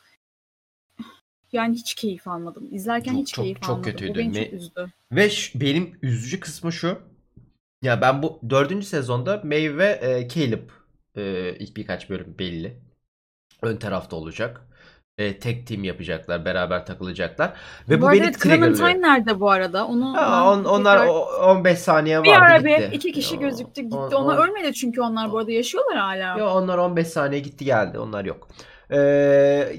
[1.51, 2.67] yani hiç keyif almadım.
[2.71, 3.91] İzlerken Çok- hiç çok- keyif çok almadım.
[3.91, 4.13] kötüydü.
[4.13, 4.88] Bu beni Me- çok üzdü.
[5.12, 6.99] Ve ş- benim üzücü kısmı şu.
[7.82, 10.69] Ya ben bu dördüncü sezonda Maeve ve e, Caleb
[11.15, 12.80] e, ilk birkaç bölüm belli.
[13.62, 14.62] Ön tarafta olacak.
[15.17, 16.45] E, tek team yapacaklar.
[16.45, 17.54] Beraber takılacaklar.
[17.89, 18.75] Ve bu, bu beni arada triggerlıyor.
[18.78, 19.88] Clementine nerede bu arada?
[19.88, 22.89] Onu Ha, on- onlar tekrar- o- 15 saniye vardı bir ara gitti.
[22.91, 23.95] bir iki kişi gözüktü gitti.
[23.97, 26.17] on- Onlar on- ölmedi çünkü onlar bu arada yaşıyorlar hala.
[26.39, 27.99] Ya onlar 15 saniye gitti geldi.
[27.99, 28.47] Onlar yok.
[28.89, 28.97] Ee,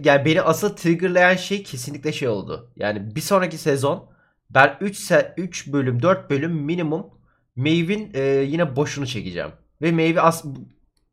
[0.05, 2.71] yani beni asıl triggerlayan şey kesinlikle şey oldu.
[2.77, 4.09] Yani bir sonraki sezon
[4.51, 7.07] ben 3 se 3 bölüm 4 bölüm minimum
[7.57, 9.51] Maeve'in e, yine boşunu çekeceğim.
[9.83, 10.45] Ve Maeve as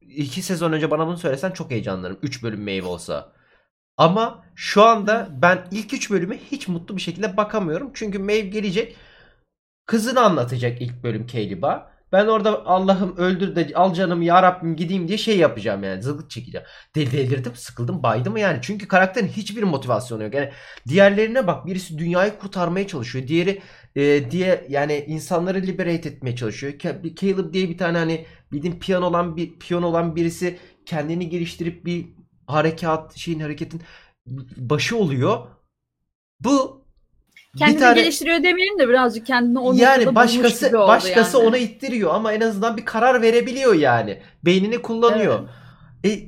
[0.01, 2.17] 2 sezon önce bana bunu söylesen çok heyecanlanırım.
[2.21, 3.31] 3 bölüm Maeve olsa.
[3.97, 7.91] Ama şu anda ben ilk 3 bölüme hiç mutlu bir şekilde bakamıyorum.
[7.93, 8.95] Çünkü Maeve gelecek.
[9.85, 11.93] Kızını anlatacak ilk bölüm Caleb'a.
[12.13, 16.29] Ben orada Allah'ım öldür de al canımı ya Rabbim gideyim diye şey yapacağım yani zılgıt
[16.31, 16.67] çekeceğim.
[16.95, 18.59] Del delirdim sıkıldım baydım yani.
[18.61, 20.33] Çünkü karakterin hiçbir motivasyonu yok.
[20.33, 20.51] Yani
[20.87, 23.27] diğerlerine bak birisi dünyayı kurtarmaya çalışıyor.
[23.27, 23.61] Diğeri
[23.95, 26.73] e, diye yani insanları liberate etmeye çalışıyor.
[27.19, 32.05] Caleb diye bir tane hani bildiğin piyon olan bir piyon olan birisi kendini geliştirip bir
[32.47, 33.81] harekat şeyin hareketin
[34.57, 35.47] başı oluyor.
[36.39, 36.83] Bu
[37.57, 41.47] Kendini tane geliştiriyor demeyelim de birazcık kendini o yani başkası başkası yani.
[41.47, 44.21] ona ittiriyor ama en azından bir karar verebiliyor yani.
[44.45, 45.49] Beynini kullanıyor.
[46.05, 46.19] E,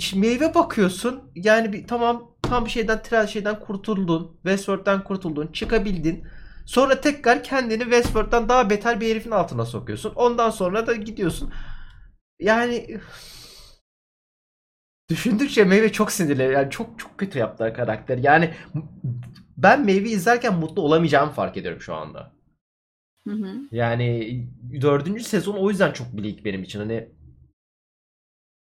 [0.00, 1.22] şimdi meyve bakıyorsun.
[1.34, 4.36] Yani bir tamam tam bir şeyden tren şeyden kurtuldun.
[4.42, 5.46] Westworld'den kurtuldun.
[5.46, 6.24] Çıkabildin.
[6.66, 10.12] Sonra tekrar kendini Westworld'dan daha beter bir herifin altına sokuyorsun.
[10.14, 11.52] Ondan sonra da gidiyorsun.
[12.40, 12.98] Yani.
[15.08, 16.42] Düşündükçe meyve çok sinirli.
[16.42, 18.18] Yani çok çok kötü yaptılar karakter.
[18.18, 18.50] Yani
[19.56, 22.32] ben meyve izlerken mutlu olamayacağımı fark ediyorum şu anda.
[23.28, 23.60] Hı hı.
[23.72, 24.40] Yani
[24.80, 26.78] dördüncü sezon o yüzden çok bleak benim için.
[26.78, 27.08] Hani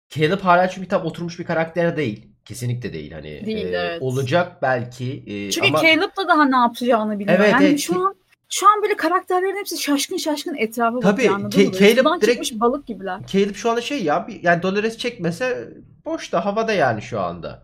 [0.09, 2.27] Caleb hala çünkü tam oturmuş bir karakter değil.
[2.45, 3.11] Kesinlikle değil.
[3.11, 4.01] Hani Değil, e, evet.
[4.01, 7.39] olacak belki e, Çünkü ama Caleb da daha ne yapacağını bilmiyor.
[7.39, 7.79] Evet, yani evet.
[7.79, 8.15] şu an
[8.49, 11.49] şu an böyle karakterlerin hepsi şaşkın şaşkın etrafa Tabii, bakıyor mı?
[11.49, 13.19] Caleb direkt- balık gibiler.
[13.27, 15.73] Caleb şu anda şey ya bir, yani Dolores çekmese
[16.05, 17.63] boşta havada yani şu anda.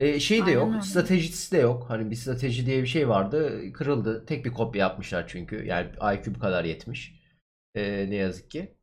[0.00, 0.68] E, şey de Aynen yok.
[0.72, 0.82] öyle.
[0.82, 1.84] Stratejisi de yok.
[1.88, 3.72] Hani bir strateji diye bir şey vardı.
[3.72, 4.26] Kırıldı.
[4.26, 5.64] Tek bir kopya yapmışlar çünkü.
[5.66, 7.20] Yani IQ bu kadar yetmiş.
[7.74, 8.74] E, ne yazık ki.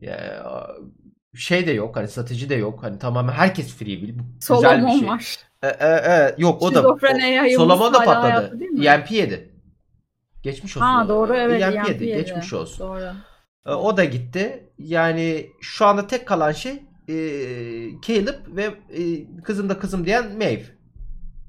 [0.00, 0.46] Ya,
[1.34, 1.96] şey de yok.
[1.96, 2.82] Hani strateji de yok.
[2.82, 4.18] Hani tamamen herkes free will.
[4.18, 4.22] Bu
[4.54, 5.08] güzel bir Solomon şey.
[5.08, 5.36] var.
[5.62, 6.98] E, e, e, yok o da o-
[7.56, 8.16] Solomon da patladı.
[8.20, 8.86] hayatta değil mi?
[8.86, 9.54] EMP yedi.
[10.42, 10.86] Geçmiş olsun.
[10.86, 11.62] Ha doğru evet.
[11.62, 12.06] EMP EMP yedi.
[12.06, 12.86] Geçmiş olsun.
[12.88, 13.12] Doğru.
[13.66, 14.70] E, O da gitti.
[14.78, 17.14] Yani şu anda tek kalan şey e,
[18.06, 20.64] Caleb ve e, kızım da kızım diyen Maeve.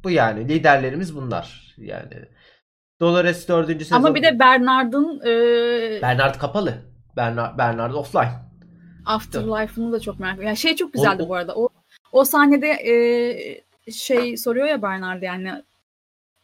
[0.03, 1.75] Bu yani liderlerimiz bunlar.
[1.77, 2.13] Yani
[2.99, 3.67] Dolores 4.
[3.67, 3.95] sezon.
[3.95, 6.73] Ama bir de Bernard'ın e, Bernard kapalı.
[7.17, 8.31] Bernard, Bernard offline.
[9.05, 10.47] Afterlife'ını da çok merak ediyorum.
[10.47, 11.55] Yani şey çok güzeldi O- bu arada.
[11.55, 11.69] O
[12.11, 15.63] o sahnede e, şey soruyor ya Bernard yani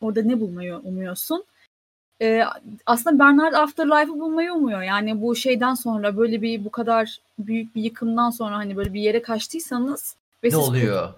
[0.02, 1.46] orada ne bulmayı umuyorsun?
[2.22, 2.44] E,
[2.86, 4.82] aslında Bernard Afterlife'ı bulmayı umuyor.
[4.82, 9.02] Yani bu şeyden sonra böyle bir bu kadar büyük bir yıkımdan sonra hani böyle bir
[9.02, 11.10] yere kaçtıysanız ve Ne siz oluyor?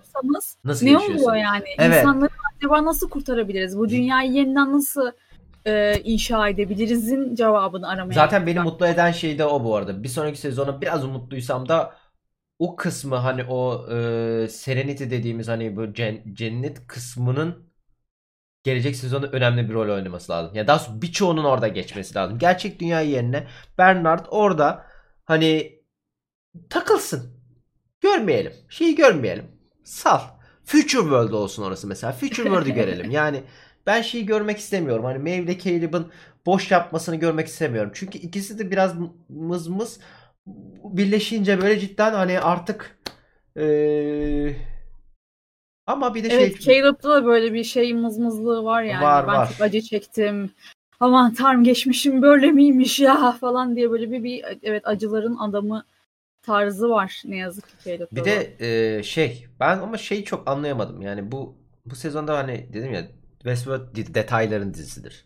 [0.64, 1.64] Nasıl ne oluyor yani?
[1.78, 1.98] Evet.
[1.98, 3.78] İnsanları acaba nasıl kurtarabiliriz?
[3.78, 5.12] Bu dünyayı yeniden nasıl
[5.66, 10.04] e, inşa edebiliriz'in cevabını aramaya Zaten beni mutlu eden şey de o bu arada.
[10.04, 11.96] Bir sonraki sezona biraz umutluysam da
[12.60, 17.73] o kısmı hani o e, Serenity dediğimiz hani bu cen- cennet kısmının
[18.64, 20.56] gelecek sezonda önemli bir rol oynaması lazım.
[20.56, 22.40] Ya daha doğrusu birçoğunun orada geçmesi lazım.
[22.40, 23.48] Gerçek dünya yerine
[23.78, 24.86] Bernard orada
[25.26, 25.80] hani
[26.70, 27.34] takılsın.
[28.02, 28.54] Görmeyelim.
[28.70, 29.46] Şeyi görmeyelim.
[29.84, 30.20] Sal.
[30.66, 32.14] Future World olsun orası mesela.
[32.14, 33.12] Future World'ü görelim.
[33.12, 33.44] Yani
[33.86, 35.06] ben şeyi görmek istemiyorum.
[35.06, 36.12] Hani Maeve ile Caleb'ın
[36.46, 37.92] boş yapmasını görmek istemiyorum.
[37.94, 38.94] Çünkü ikisi de biraz
[39.30, 40.00] mız mız
[40.84, 42.98] birleşince böyle cidden hani artık
[43.56, 44.56] eee,
[45.88, 49.04] ama bir de Evet, şey Caleb'da da böyle bir şey mızmızlığı var yani.
[49.04, 49.48] Var, ben var.
[49.48, 50.52] çok acı çektim.
[51.00, 55.86] Aman tanrım geçmişim böyle miymiş ya falan diye böyle bir, bir evet acıların adamı
[56.42, 58.16] tarzı var ne yazık ki Caleb'da.
[58.16, 58.56] Bir de
[58.98, 61.02] e, şey ben ama şeyi çok anlayamadım.
[61.02, 65.26] Yani bu bu sezonda hani dedim ya Westworld de- detayların dizisidir.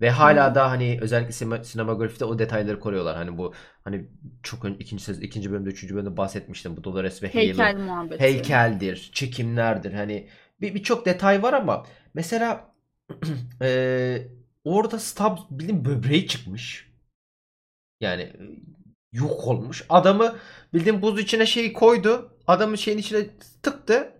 [0.00, 3.16] Ve hala da hani özellikle sima- sinemografide o detayları koruyorlar.
[3.16, 3.54] Hani bu
[3.84, 4.08] hani
[4.42, 6.76] çok ön, ikinci sezon ikinci bölümde üçüncü bölümde bahsetmiştim.
[6.76, 8.20] Bu Dolores ve Hale'ın heykel muhabbeti.
[8.24, 9.92] heykeldir, çekimlerdir.
[9.92, 10.28] Hani
[10.60, 12.74] bir birçok detay var ama mesela
[13.60, 14.28] eee,
[14.64, 16.92] orada Stubbs bildiğin böbreği çıkmış.
[18.00, 18.40] Yani e,
[19.12, 19.84] yok olmuş.
[19.88, 20.36] Adamı
[20.74, 22.32] bildiğin buz içine şeyi koydu.
[22.46, 23.26] Adamı şeyin içine
[23.62, 24.12] tıktı.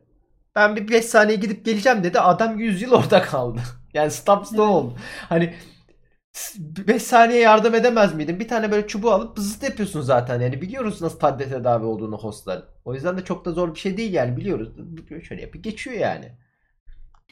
[0.56, 2.20] Ben bir 5 saniye gidip geleceğim dedi.
[2.20, 3.60] Adam 100 yıl orada kaldı.
[3.96, 4.94] Yani Stubbs ne oldu?
[5.28, 5.54] Hani
[6.58, 8.40] 5 saniye yardım edemez miydin?
[8.40, 10.40] Bir tane böyle çubuğu alıp bızıt yapıyorsun zaten.
[10.40, 12.64] Yani biliyoruz nasıl tadde tedavi olduğunu hostların.
[12.84, 14.68] O yüzden de çok da zor bir şey değil yani biliyoruz.
[15.28, 16.32] Şöyle yapıp geçiyor yani.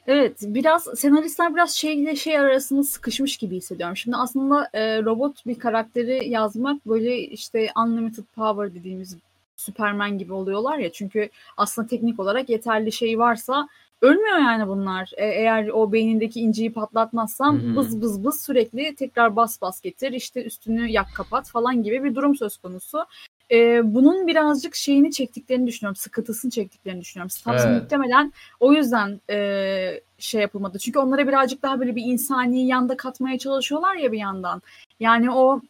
[0.06, 3.96] Evet biraz senaristler biraz şeyle şey arasında sıkışmış gibi hissediyorum.
[3.96, 9.16] Şimdi aslında e, robot bir karakteri yazmak böyle işte unlimited power dediğimiz
[9.56, 10.92] Superman gibi oluyorlar ya.
[10.92, 13.68] Çünkü aslında teknik olarak yeterli şey varsa
[14.04, 15.10] ölmüyor yani bunlar.
[15.16, 17.76] E, eğer o beynindeki inciyi patlatmazsan Hı-hı.
[17.76, 22.14] bız bız bız sürekli tekrar bas bas getir işte üstünü yak kapat falan gibi bir
[22.14, 23.06] durum söz konusu.
[23.50, 25.96] E, bunun birazcık şeyini çektiklerini düşünüyorum.
[25.96, 27.30] Sıkıntısını çektiklerini düşünüyorum.
[27.30, 27.82] Stubbs evet.
[27.82, 30.78] muhtemelen o yüzden e, şey yapılmadı.
[30.78, 34.62] Çünkü onlara birazcık daha böyle bir insani yanda katmaya çalışıyorlar ya bir yandan.
[35.00, 35.60] Yani o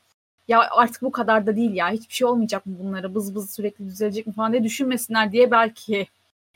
[0.48, 3.86] ya artık bu kadar da değil ya hiçbir şey olmayacak mı bunlara bız bız sürekli
[3.86, 6.06] düzelecek mi falan diye düşünmesinler diye belki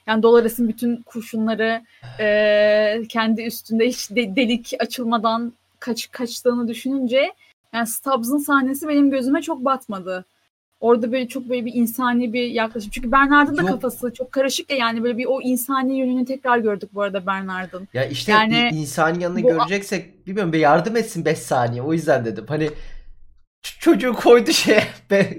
[0.09, 1.83] yani Dolores'in bütün kurşunları
[2.21, 7.33] e, kendi üstünde hiç de, delik açılmadan kaç kaçtığını düşününce
[7.73, 10.25] yani Stubbs'ın sahnesi benim gözüme çok batmadı.
[10.81, 12.91] Orada böyle çok böyle bir insani bir yaklaşım.
[12.91, 16.91] Çünkü Bernard'ın da kafası çok karışık ya yani böyle bir o insani yönünü tekrar gördük
[16.95, 17.89] bu arada Bernard'ın.
[17.95, 19.49] Ya işte yani, insani yanını bu...
[19.49, 22.45] göreceksek bilmiyorum bir yardım etsin 5 saniye o yüzden dedim.
[22.49, 22.71] Hani
[23.63, 25.39] çocuğu koydu şeye be,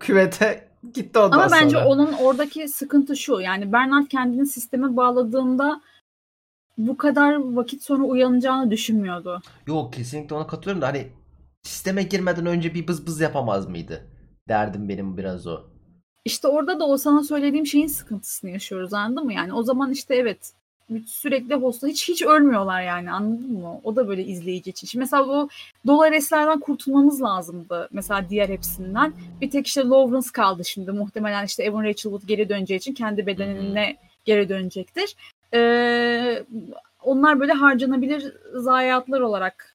[0.00, 0.63] küvete
[0.94, 1.60] gitti ondan Ama sonra.
[1.60, 5.80] bence onun oradaki sıkıntı şu yani Bernard kendini sisteme bağladığında
[6.78, 9.42] bu kadar vakit sonra uyanacağını düşünmüyordu.
[9.66, 11.08] Yok kesinlikle ona katılıyorum da hani
[11.62, 14.06] sisteme girmeden önce bir bız bız yapamaz mıydı?
[14.48, 15.60] Derdim benim biraz o.
[16.24, 19.32] İşte orada da o sana söylediğim şeyin sıkıntısını yaşıyoruz anladın mı?
[19.32, 20.52] Yani o zaman işte evet
[21.06, 23.80] sürekli hosta hiç hiç ölmüyorlar yani anladın mı?
[23.84, 24.86] O da böyle izleyici için.
[24.86, 25.48] Şimdi mesela bu
[25.86, 27.88] Dolares'lerden kurtulmamız lazımdı.
[27.92, 29.12] Mesela diğer hepsinden.
[29.40, 30.92] Bir tek işte Lawrence kaldı şimdi.
[30.92, 35.16] Muhtemelen işte Evan Rachel Wood geri döneceği için kendi bedenine geri dönecektir.
[35.54, 36.44] Ee,
[37.02, 39.73] onlar böyle harcanabilir zayiatlar olarak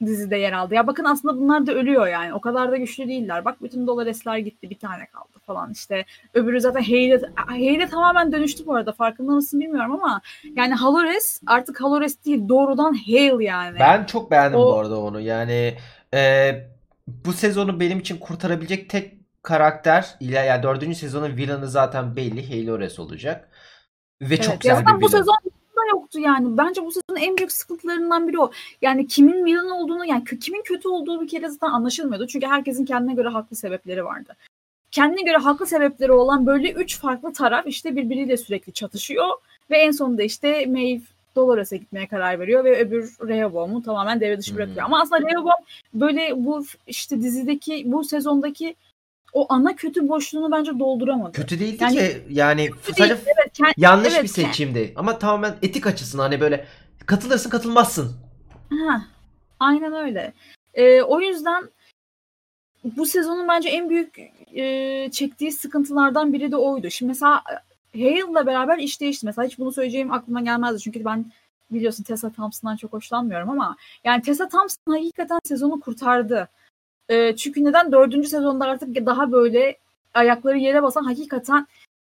[0.00, 0.74] dizide yer aldı.
[0.74, 2.34] Ya bakın aslında bunlar da ölüyor yani.
[2.34, 3.44] O kadar da güçlü değiller.
[3.44, 4.70] Bak bütün Dolores'ler gitti.
[4.70, 6.04] Bir tane kaldı falan işte.
[6.34, 8.92] Öbürü zaten Hayley, Hayley tamamen dönüştü bu arada.
[8.92, 10.20] Farkında mısın bilmiyorum ama
[10.56, 12.48] yani Halores artık Halores değil.
[12.48, 13.78] Doğrudan Hale yani.
[13.78, 14.64] Ben çok beğendim o...
[14.64, 15.20] bu arada onu.
[15.20, 15.76] Yani
[16.14, 16.52] e,
[17.06, 22.66] bu sezonu benim için kurtarabilecek tek karakter ile yani dördüncü sezonun villainı zaten belli.
[22.66, 23.48] Halores olacak.
[24.22, 25.00] Ve evet, çok güzel bir villain.
[25.00, 25.36] bu sezon
[25.80, 26.58] da yoktu yani.
[26.58, 28.50] Bence bu sezonun en büyük sıkıntılarından biri o.
[28.82, 32.26] Yani kimin villain olduğunu yani kimin kötü olduğu bir kere zaten anlaşılmıyordu.
[32.26, 34.36] Çünkü herkesin kendine göre haklı sebepleri vardı.
[34.90, 39.28] Kendine göre haklı sebepleri olan böyle üç farklı taraf işte birbiriyle sürekli çatışıyor.
[39.70, 41.00] Ve en sonunda işte Maeve
[41.36, 44.76] Dolores'e gitmeye karar veriyor ve öbür Rehoboam'u tamamen devre dışı bırakıyor.
[44.76, 44.84] Hmm.
[44.84, 45.58] Ama aslında Rehoboam
[45.94, 48.74] böyle bu işte dizideki bu sezondaki
[49.32, 51.32] o ana kötü boşluğunu bence dolduramadı.
[51.32, 54.86] Kötü değildi yani, ki yani sadece değil, evet, kend, yanlış evet, bir seçimdi.
[54.86, 54.96] Kend.
[54.96, 56.66] Ama tamamen etik açısından hani böyle
[57.06, 58.16] katılırsın katılmazsın.
[58.70, 59.02] Ha,
[59.60, 60.32] aynen öyle.
[60.74, 61.70] Ee, o yüzden
[62.84, 64.18] bu sezonun bence en büyük
[64.54, 66.90] e, çektiği sıkıntılardan biri de oydu.
[66.90, 67.42] Şimdi mesela
[67.94, 69.26] Hale'la beraber iş değişti.
[69.26, 70.80] Mesela hiç bunu söyleyeceğim aklıma gelmezdi.
[70.80, 71.32] Çünkü ben
[71.70, 76.48] biliyorsun Tessa Thompson'dan çok hoşlanmıyorum ama yani Tessa Thompson hakikaten sezonu kurtardı.
[77.10, 77.92] E, çünkü neden?
[77.92, 79.76] Dördüncü sezonda artık daha böyle
[80.14, 81.66] ayakları yere basan hakikaten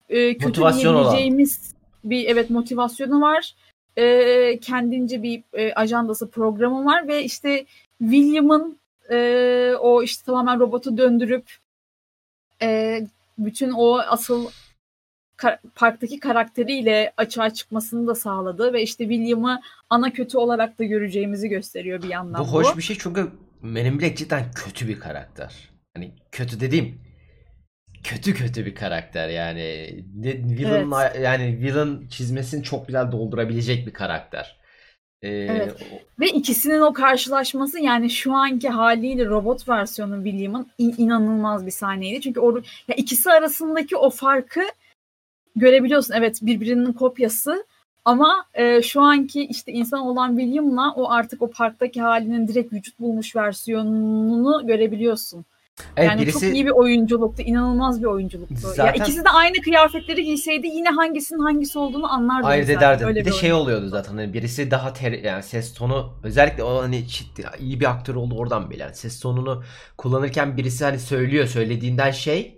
[0.09, 2.11] e, kötü Motivasyon diyebileceğimiz olan.
[2.11, 3.55] bir evet motivasyonu var.
[3.97, 7.65] E, kendince bir e, ajandası programı var ve işte
[7.99, 8.79] William'ın
[9.11, 11.45] e, o işte tamamen robotu döndürüp
[12.63, 13.01] e,
[13.39, 14.51] bütün o asıl
[15.37, 21.49] kar- parktaki karakteriyle açığa çıkmasını da sağladı ve işte William'ı ana kötü olarak da göreceğimizi
[21.49, 22.53] gösteriyor bir yandan bu.
[22.53, 23.31] hoş bir şey çünkü
[23.65, 25.71] Men Black cidden kötü bir karakter.
[25.95, 27.01] Hani kötü dediğim
[28.05, 29.63] kötü kötü bir karakter yani.
[30.25, 31.21] Villain evet.
[31.23, 34.57] yani villain çizmesini çok güzel doldurabilecek bir karakter.
[35.23, 35.87] Ee, evet.
[36.21, 42.21] Ve ikisinin o karşılaşması yani şu anki haliyle robot versiyonu William'ın inanılmaz bir sahneydi.
[42.21, 42.57] Çünkü o
[42.89, 44.63] ya ikisi arasındaki o farkı
[45.57, 46.15] görebiliyorsun.
[46.15, 47.67] Evet birbirinin kopyası
[48.05, 53.01] ama e, şu anki işte insan olan William'la o artık o parktaki halinin direkt vücut
[53.01, 55.45] bulmuş versiyonunu görebiliyorsun.
[55.97, 56.33] Evet, yani birisi...
[56.33, 57.43] çok iyi bir oyunculuktu.
[57.43, 58.55] inanılmaz bir oyunculuktu.
[58.57, 58.85] Zaten...
[58.85, 62.49] Ya ikisi de aynı kıyafetleri giyseydi yine hangisinin hangisi olduğunu anlardım.
[62.49, 63.09] Ayırt ederdim.
[63.09, 64.17] Bir, bir de şey oluyordu zaten.
[64.17, 67.05] Hani birisi daha ter, yani ses tonu özellikle o hani
[67.59, 68.83] iyi bir aktör oldu oradan bile.
[68.83, 69.63] Yani ses tonunu
[69.99, 72.54] kullanırken birisi hani söylüyor söylediğinden şey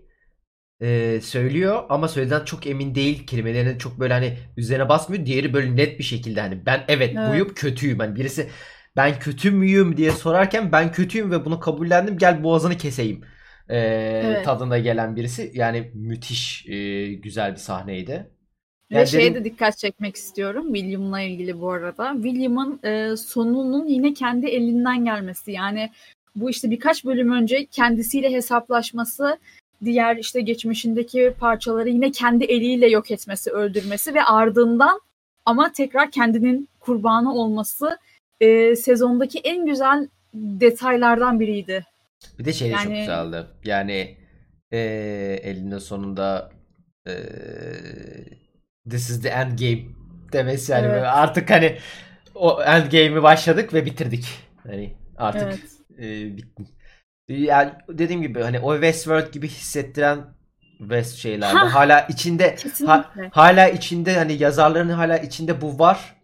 [0.81, 3.27] e, söylüyor ama söylediğinden çok emin değil.
[3.27, 5.27] Kelimelerine çok böyle hani üzerine basmıyor.
[5.27, 7.31] Diğeri böyle net bir şekilde hani ben evet, evet.
[7.31, 7.99] buyup kötüyüm.
[7.99, 8.49] Hani birisi
[8.97, 13.25] ben kötü müyüm diye sorarken ben kötüyüm ve bunu kabullendim gel boğazını keseyim
[13.69, 13.79] e,
[14.25, 14.45] evet.
[14.45, 15.51] tadında gelen birisi.
[15.55, 18.31] Yani müthiş e, güzel bir sahneydi.
[18.91, 19.35] Yani Ve şeye dedim...
[19.35, 22.13] de dikkat çekmek istiyorum William'la ilgili bu arada.
[22.15, 25.53] William'ın e, sonunun yine kendi elinden gelmesi.
[25.53, 25.91] Yani
[26.37, 29.39] bu işte birkaç bölüm önce kendisiyle hesaplaşması,
[29.85, 35.01] diğer işte geçmişindeki parçaları yine kendi eliyle yok etmesi, öldürmesi ve ardından
[35.45, 37.99] ama tekrar kendinin kurbanı olması
[38.41, 41.85] e, sezondaki en güzel detaylardan biriydi.
[42.39, 42.85] Bir de şey de yani...
[42.85, 43.47] çok güzeldi.
[43.65, 44.17] Yani
[44.73, 44.79] e,
[45.43, 46.51] elinde sonunda
[47.09, 47.13] e,
[48.91, 49.83] this is the end game
[50.33, 51.03] demesi yani evet.
[51.07, 51.77] artık hani
[52.35, 54.27] o end game'i başladık ve bitirdik.
[54.63, 55.61] Hani artık evet.
[55.99, 56.76] e, bitti.
[57.29, 60.37] Yani dediğim gibi hani o Westworld gibi hissettiren
[60.79, 62.57] West şeylerde ha, hala içinde
[62.87, 66.17] ha, hala içinde hani yazarların hala içinde bu var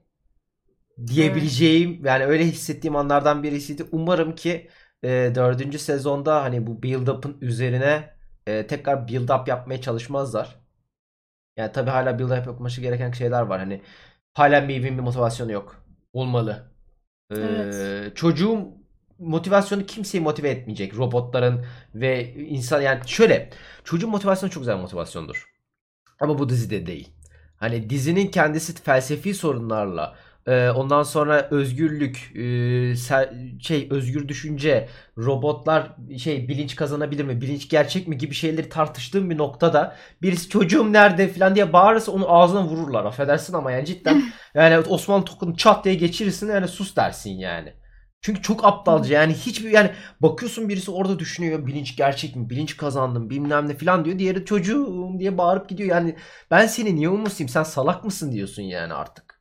[1.07, 2.07] diyebileceğim evet.
[2.07, 3.85] yani öyle hissettiğim anlardan birisiydi.
[3.93, 4.71] Umarım ki
[5.03, 8.15] e, dördüncü sezonda hani bu build up'ın üzerine
[8.47, 10.57] e, tekrar build up yapmaya çalışmazlar.
[11.57, 13.59] Yani tabi hala build up yapılması gereken şeyler var.
[13.61, 13.83] Hani
[14.35, 15.85] hala Maeve'in bir motivasyonu yok.
[16.13, 16.73] Olmalı.
[17.31, 18.17] Ee, evet.
[18.17, 18.82] Çocuğun
[19.23, 20.97] motivasyonu kimseyi motive etmeyecek.
[20.97, 21.65] Robotların
[21.95, 23.51] ve insan yani şöyle
[23.85, 25.47] çocuğun motivasyonu çok güzel motivasyondur.
[26.21, 27.13] Ama bu dizide değil.
[27.57, 30.17] Hani dizinin kendisi felsefi sorunlarla
[30.47, 32.97] ee, ondan sonra özgürlük, e,
[33.61, 39.39] şey özgür düşünce, robotlar şey bilinç kazanabilir mi, bilinç gerçek mi gibi şeyleri tartıştığım bir
[39.39, 43.05] noktada birisi çocuğum nerede falan diye bağırırsa onu ağzına vururlar.
[43.05, 44.23] Affedersin ama yani cidden
[44.55, 47.75] yani Osmanlı tokunu çat diye geçirirsin yani sus dersin yani.
[48.23, 53.31] Çünkü çok aptalca yani hiçbir yani bakıyorsun birisi orada düşünüyor bilinç gerçek mi bilinç kazandım
[53.31, 56.17] bilmem ne falan diyor diğeri çocuğum diye bağırıp gidiyor yani
[56.51, 59.41] ben seni niye umursayım sen salak mısın diyorsun yani artık.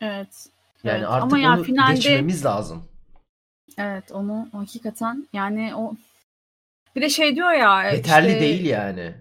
[0.00, 0.46] Evet.
[0.84, 1.08] Yani evet.
[1.08, 2.84] artık Ama yani onu finalde, geçmemiz lazım.
[3.78, 5.94] Evet onu hakikaten yani o
[6.96, 9.14] bir de şey diyor ya yeterli işte, değil yani.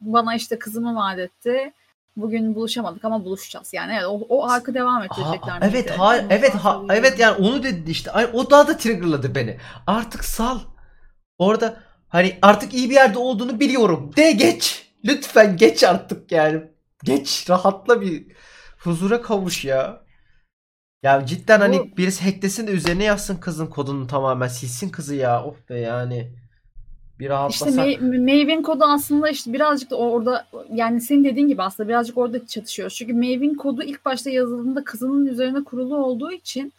[0.00, 1.72] Bana işte kızımı vaat etti.
[2.16, 3.72] Bugün buluşamadık ama buluşacağız.
[3.72, 5.52] Yani evet, o, o arka devam ettirecekler.
[5.52, 8.10] Ha, evet, ha, evet, ha, evet yani onu dedi işte.
[8.32, 9.58] O daha da triggerladı beni.
[9.86, 10.58] Artık sal.
[11.38, 11.76] Orada
[12.08, 14.10] hani artık iyi bir yerde olduğunu biliyorum.
[14.16, 14.90] De geç.
[15.04, 16.62] Lütfen geç artık yani.
[17.04, 18.26] Geç rahatla bir
[18.78, 20.04] huzura kavuş ya.
[21.02, 21.96] Ya cidden hani Bu...
[21.96, 25.44] birisi hacklesin de üzerine yazsın kızın kodunu tamamen silsin kızı ya.
[25.44, 26.43] Of be yani.
[27.20, 27.88] Bir rahatlasak.
[27.88, 32.46] İşte Maven kodu aslında işte birazcık da orada yani senin dediğin gibi aslında birazcık orada
[32.46, 32.90] çatışıyor.
[32.90, 36.72] Çünkü Maven kodu ilk başta yazıldığında kızının üzerine kurulu olduğu için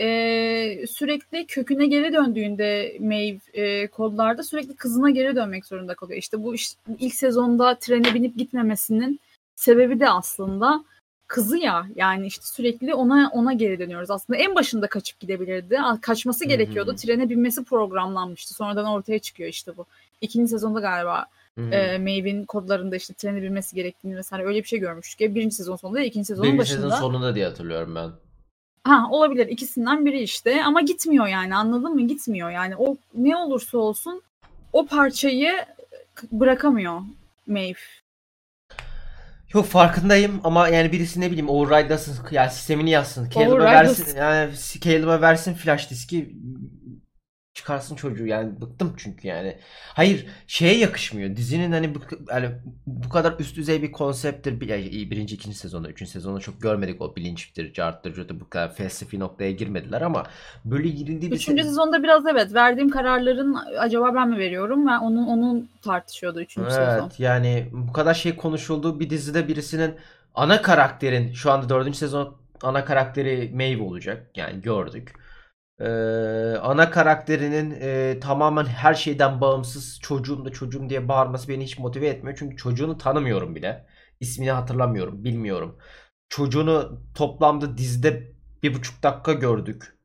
[0.00, 6.18] e, sürekli köküne geri döndüğünde Maeve e, kodlarda sürekli kızına geri dönmek zorunda kalıyor.
[6.18, 9.20] İşte bu işte ilk sezonda trene binip gitmemesinin
[9.56, 10.84] sebebi de aslında
[11.28, 14.10] kızı ya yani işte sürekli ona ona geri dönüyoruz.
[14.10, 15.78] Aslında en başında kaçıp gidebilirdi.
[16.00, 16.96] Kaçması gerekiyordu.
[16.96, 18.54] Trene binmesi programlanmıştı.
[18.54, 19.86] Sonradan ortaya çıkıyor işte bu.
[20.20, 21.26] İkinci sezonda galiba
[21.58, 25.34] e, Maeve'in kodlarında işte trene binmesi gerektiğini vesaire öyle bir şey görmüştük ya.
[25.34, 26.78] Birinci sezon sonunda ikinci sezonun Birinci başında.
[26.78, 28.10] Birinci sezon sonunda diye hatırlıyorum ben.
[28.84, 33.78] Ha olabilir ikisinden biri işte ama gitmiyor yani anladın mı gitmiyor yani o ne olursa
[33.78, 34.22] olsun
[34.72, 35.52] o parçayı
[36.32, 37.00] bırakamıyor
[37.46, 37.74] Maeve.
[39.54, 43.30] Yok farkındayım ama yani birisi ne bileyim override nasıl yani sistemini yazsın.
[43.30, 46.36] Caleb'a versin yani Caleb'a versin flash diski
[47.58, 49.56] çıkarsın çocuğu yani bıktım çünkü yani.
[49.94, 51.36] Hayır şeye yakışmıyor.
[51.36, 51.98] Dizinin hani bu,
[52.28, 52.50] yani
[52.86, 54.68] bu kadar üst düzey bir konsepttir.
[54.68, 59.20] Yani birinci, ikinci sezonda, üçüncü sezonda çok görmedik o bilinçtir, carttır, carttır bu kadar felsefi
[59.20, 60.22] noktaya girmediler ama
[60.64, 64.86] böyle girildiği bir Üçüncü se- sezonda biraz evet verdiğim kararların acaba ben mi veriyorum?
[64.86, 67.06] Ben onun onun tartışıyordu üçüncü evet, sezon.
[67.06, 69.94] Evet yani bu kadar şey konuşulduğu bir dizide birisinin
[70.34, 74.26] ana karakterin şu anda dördüncü sezon ana karakteri Maeve olacak.
[74.34, 75.27] Yani gördük
[75.80, 81.78] ee, ana karakterinin e, tamamen her şeyden bağımsız çocuğum da çocuğum diye bağırması beni hiç
[81.78, 82.36] motive etmiyor.
[82.38, 83.86] Çünkü çocuğunu tanımıyorum bile.
[84.20, 85.78] İsmini hatırlamıyorum, bilmiyorum.
[86.28, 89.98] Çocuğunu toplamda dizide bir buçuk dakika gördük.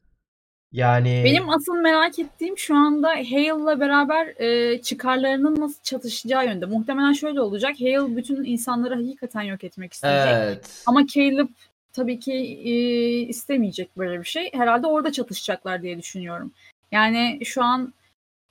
[0.72, 6.66] Yani benim asıl merak ettiğim şu anda Hale'la beraber e, çıkarlarının nasıl çatışacağı yönde.
[6.66, 7.76] Muhtemelen şöyle olacak.
[7.80, 10.34] Hale bütün insanları hakikaten yok etmek isteyecek.
[10.34, 10.84] Evet.
[10.86, 11.48] Ama Caleb
[11.94, 12.34] tabii ki
[12.64, 12.74] e,
[13.20, 14.50] istemeyecek böyle bir şey.
[14.54, 16.52] Herhalde orada çatışacaklar diye düşünüyorum.
[16.92, 17.94] Yani şu an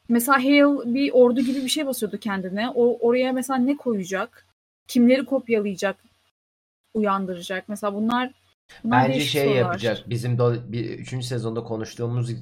[0.08, 2.70] mesela Hale bir ordu gibi bir şey basıyordu kendine.
[2.70, 4.46] O oraya mesela ne koyacak?
[4.88, 5.96] Kimleri kopyalayacak?
[6.94, 7.68] Uyandıracak.
[7.68, 8.30] Mesela bunlar
[8.84, 9.56] Bunlar Bence değişik şey sorular.
[9.56, 10.10] yapacak.
[10.10, 12.36] Bizim do, bir, üçüncü sezonda konuştuğumuz e,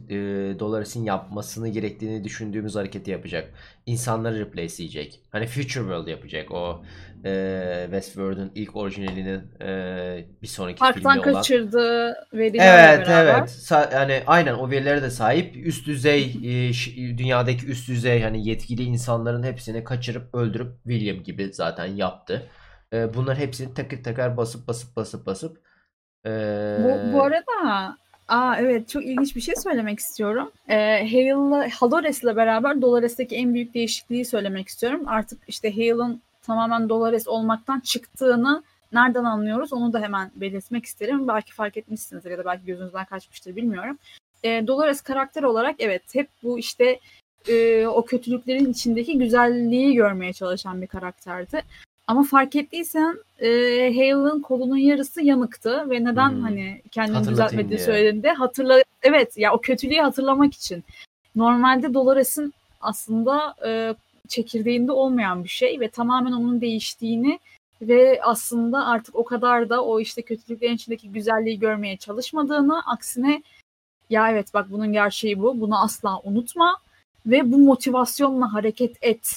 [0.58, 3.54] Dolores'in yapmasını gerektiğini düşündüğümüz hareketi yapacak.
[3.86, 5.20] İnsanları replace'leyecek.
[5.30, 6.50] Hani Future World yapacak.
[6.52, 6.82] O
[7.24, 11.32] e, Westworld'un ilk orijinalinin e, bir sonraki Parktan filmi olan.
[11.32, 13.34] kaçırdığı verilerle Evet beraber.
[13.38, 13.48] evet.
[13.48, 16.36] Sa- yani aynen o verilere de sahip üst düzey
[16.68, 22.48] e, ş- dünyadaki üst düzey hani yetkili insanların hepsini kaçırıp öldürüp William gibi zaten yaptı.
[22.92, 25.58] E, bunların hepsini takır takar basıp basıp basıp basıp
[26.26, 26.30] e,
[26.84, 27.96] Bu, bu arada
[28.28, 30.50] aa evet çok ilginç bir şey söylemek istiyorum.
[30.68, 35.02] Ee, Hale'la Halores'le beraber Dolores'teki en büyük değişikliği söylemek istiyorum.
[35.06, 38.62] Artık işte Hale'ın tamamen Dolores olmaktan çıktığını
[38.92, 41.28] nereden anlıyoruz onu da hemen belirtmek isterim.
[41.28, 43.98] Belki fark etmişsinizdir ya da belki gözünüzden kaçmıştır bilmiyorum.
[44.44, 47.00] Ee, Dolores karakter olarak evet hep bu işte
[47.48, 51.62] e, o kötülüklerin içindeki güzelliği görmeye çalışan bir karakterdi.
[52.06, 53.48] Ama fark ettiysen e,
[53.94, 56.42] Hale'ın kolunun yarısı yanıktı ve neden Hmm.
[56.42, 60.84] hani kendini düzeltmediği söylediğinde hatırla evet ya o kötülüğü hatırlamak için.
[61.36, 63.94] Normalde Dolores'in aslında e,
[64.28, 67.38] çekirdeğinde olmayan bir şey ve tamamen onun değiştiğini
[67.82, 73.42] ve aslında artık o kadar da o işte kötülüklerin içindeki güzelliği görmeye çalışmadığını aksine
[74.10, 76.78] ya evet bak bunun gerçeği bu bunu asla unutma
[77.26, 79.36] ve bu motivasyonla hareket et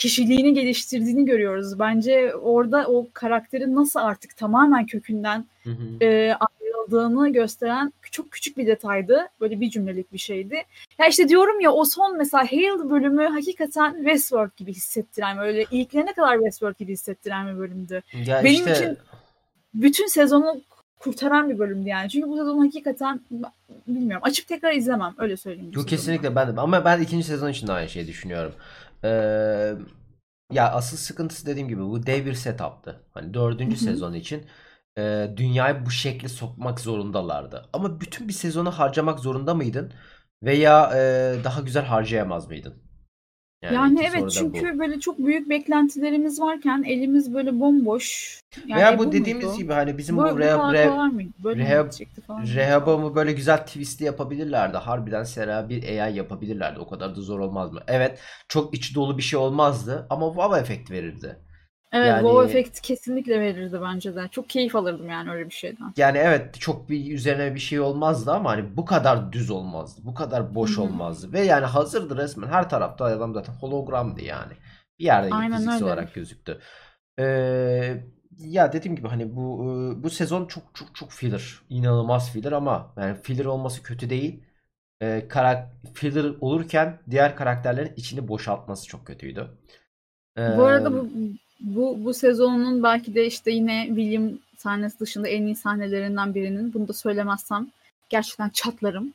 [0.00, 1.78] kişiliğini geliştirdiğini görüyoruz.
[1.78, 6.04] Bence orada o karakterin nasıl artık tamamen kökünden Hı hı.
[6.04, 9.28] e, ayrıldığını gösteren çok küçük bir detaydı.
[9.40, 10.62] Böyle bir cümlelik bir şeydi.
[10.98, 16.12] Ya işte diyorum ya o son mesela Hale bölümü hakikaten Westworld gibi hissettiren böyle ilklerine
[16.12, 18.02] kadar Westworld gibi hissettiren bir bölümdü.
[18.26, 18.98] Ya Benim işte için
[19.74, 20.60] Bütün sezonu
[20.98, 22.10] kurtaran bir bölümdü yani.
[22.10, 23.20] Çünkü bu sezon hakikaten
[23.88, 25.72] bilmiyorum açıp tekrar izlemem öyle söyleyeyim.
[25.74, 28.52] Yok kesinlikle ben de ama ben ikinci sezon için de aynı şeyi düşünüyorum.
[29.04, 29.74] Ee,
[30.52, 33.06] ya asıl sıkıntısı dediğim gibi bu dev bir setup'tı.
[33.10, 34.46] Hani dördüncü sezon için
[34.98, 37.70] e, dünyayı bu şekli sokmak zorundalardı.
[37.72, 39.92] Ama bütün bir sezonu harcamak zorunda mıydın?
[40.42, 42.89] Veya e, daha güzel harcayamaz mıydın?
[43.62, 44.78] Yani, soru evet çünkü bu.
[44.78, 48.40] böyle çok büyük beklentilerimiz varken elimiz böyle bomboş.
[48.66, 49.58] Yani Veya e, bu bu dediğimiz muydu?
[49.58, 51.12] gibi hani bizim Böyle bu Rehab, Rehab,
[51.44, 51.90] Rehab-.
[52.56, 54.76] Rehoboam'u böyle güzel twistli yapabilirlerdi.
[54.76, 56.80] Harbiden Sera bir AI yapabilirlerdi.
[56.80, 57.80] O kadar da zor olmaz mı?
[57.86, 61.36] Evet çok içi dolu bir şey olmazdı ama wow efekt verirdi.
[61.92, 64.28] Evet Yani- wow efekt kesinlikle verirdi bence de.
[64.30, 65.92] Çok keyif alırdım yani öyle bir şeyden.
[65.96, 70.00] Yani evet çok bir üzerine bir şey olmazdı ama hani bu kadar düz olmazdı.
[70.04, 70.84] Bu kadar boş Hı hı.
[70.84, 71.32] olmazdı.
[71.32, 72.48] Ve yani hazırdı resmen.
[72.48, 74.52] Her tarafta adam zaten hologramdı yani.
[74.98, 75.84] Bir yerde Aynen fiziksel öyle.
[75.84, 76.60] olarak gözüktü.
[77.18, 78.04] Ee,
[78.38, 79.64] ya dediğim gibi hani bu
[80.02, 81.60] bu sezon çok çok çok filler.
[81.70, 84.42] İnanılmaz filler ama yani filler olması kötü değil.
[85.02, 89.50] Ee, karak filler olurken diğer karakterlerin içini boşaltması çok kötüydü.
[90.38, 91.08] Ee, Bu arada bu,
[91.60, 96.88] bu, bu sezonun belki de işte yine William sahnesi dışında en iyi sahnelerinden birinin bunu
[96.88, 97.66] da söylemezsem
[98.08, 99.14] gerçekten çatlarım.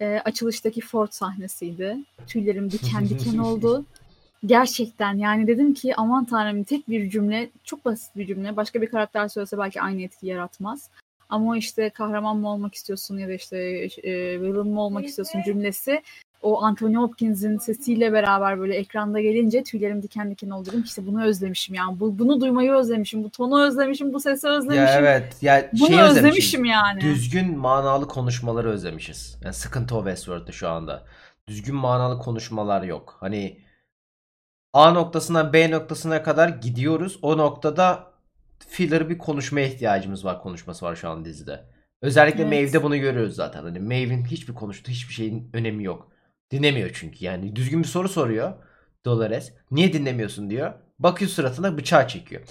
[0.00, 1.96] Ee, açılıştaki Ford sahnesiydi.
[2.26, 3.84] Tüylerim diken diken oldu.
[4.46, 8.56] Gerçekten yani dedim ki aman tanrım tek bir cümle çok basit bir cümle.
[8.56, 10.88] Başka bir karakter söylese belki aynı etki yaratmaz.
[11.28, 13.58] Ama o işte kahraman mı olmak istiyorsun ya da işte
[14.02, 16.02] e, villain mı olmak istiyorsun cümlesi
[16.42, 20.68] o Anthony Hopkins'in sesiyle beraber böyle ekranda gelince tüylerim diken diken oldu.
[20.68, 22.00] Dedim işte bunu özlemişim yani.
[22.00, 23.24] Bu, bunu duymayı özlemişim.
[23.24, 24.12] Bu tonu özlemişim.
[24.12, 24.82] Bu sesi özlemişim.
[24.84, 26.64] ya evet ya Bunu şeyi özlemişim özlemişim.
[26.64, 27.00] yani.
[27.00, 29.38] Düzgün manalı konuşmaları özlemişiz.
[29.44, 31.02] Yani sıkıntı o Westworld'da şu anda.
[31.48, 33.16] Düzgün manalı konuşmalar yok.
[33.20, 33.58] Hani
[34.72, 37.18] A noktasından B noktasına kadar gidiyoruz.
[37.22, 38.12] O noktada
[38.68, 40.42] filler bir konuşmaya ihtiyacımız var.
[40.42, 41.64] Konuşması var şu an dizide.
[42.02, 42.52] Özellikle Evet.
[42.52, 43.62] Maeve'de bunu görüyoruz zaten.
[43.62, 46.11] Hani Maeve'in hiçbir konuştuğu hiçbir şeyin önemi yok.
[46.52, 47.24] Dinlemiyor çünkü.
[47.24, 48.52] Yani düzgün bir soru soruyor
[49.04, 49.52] Dolores.
[49.70, 50.72] Niye dinlemiyorsun diyor.
[50.98, 52.42] Bakıyor suratına bıçağı çekiyor.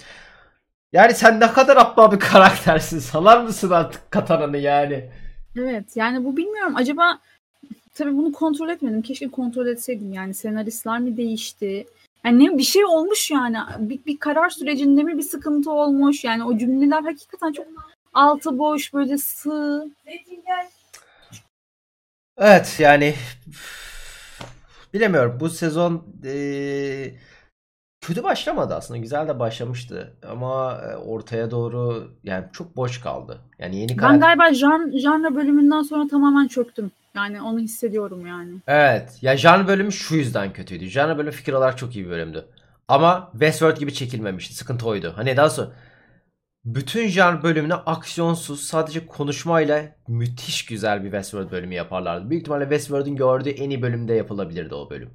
[0.92, 2.98] Yani sen ne kadar aptal bir karaktersin.
[2.98, 5.10] Salar mısın artık katananı yani?
[5.56, 7.18] Evet yani bu bilmiyorum acaba
[7.94, 9.02] tabii bunu kontrol etmedim.
[9.02, 11.86] Keşke kontrol etseydim yani senaristler mi değişti?
[12.24, 13.58] Yani ne bir şey olmuş yani.
[13.78, 16.24] Bir, bir karar sürecinde mi bir sıkıntı olmuş?
[16.24, 17.66] Yani o cümleler hakikaten çok
[18.14, 19.90] altı boş böyle sığ.
[22.36, 23.14] Evet yani
[24.94, 27.14] bilemiyorum bu sezon eee,
[28.00, 33.40] kötü başlamadı aslında güzel de başlamıştı ama e, ortaya doğru yani çok boş kaldı.
[33.58, 36.90] Yani yeni Ben galiba jan, janra bölümünden sonra tamamen çöktüm.
[37.14, 38.52] Yani onu hissediyorum yani.
[38.66, 40.86] Evet ya Jan bölümü şu yüzden kötüydü.
[40.86, 42.46] Jan bölümü fikir olarak çok iyi bir bölümdü.
[42.88, 44.54] Ama Westworld gibi çekilmemişti.
[44.54, 45.12] Sıkıntı oydu.
[45.16, 45.72] Hani daha sonra
[46.64, 52.30] bütün Jan bölümüne aksiyonsuz sadece konuşmayla müthiş güzel bir Westworld bölümü yaparlardı.
[52.30, 55.10] Büyük ihtimalle Westworld'un gördüğü en iyi bölümde yapılabilirdi o bölüm.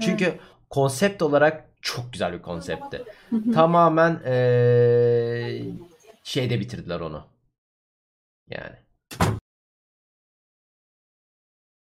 [0.00, 0.38] Çünkü
[0.70, 3.04] konsept olarak çok güzel bir konseptti.
[3.54, 5.64] Tamamen eee,
[6.24, 7.26] şeyde bitirdiler onu.
[8.50, 8.76] Yani.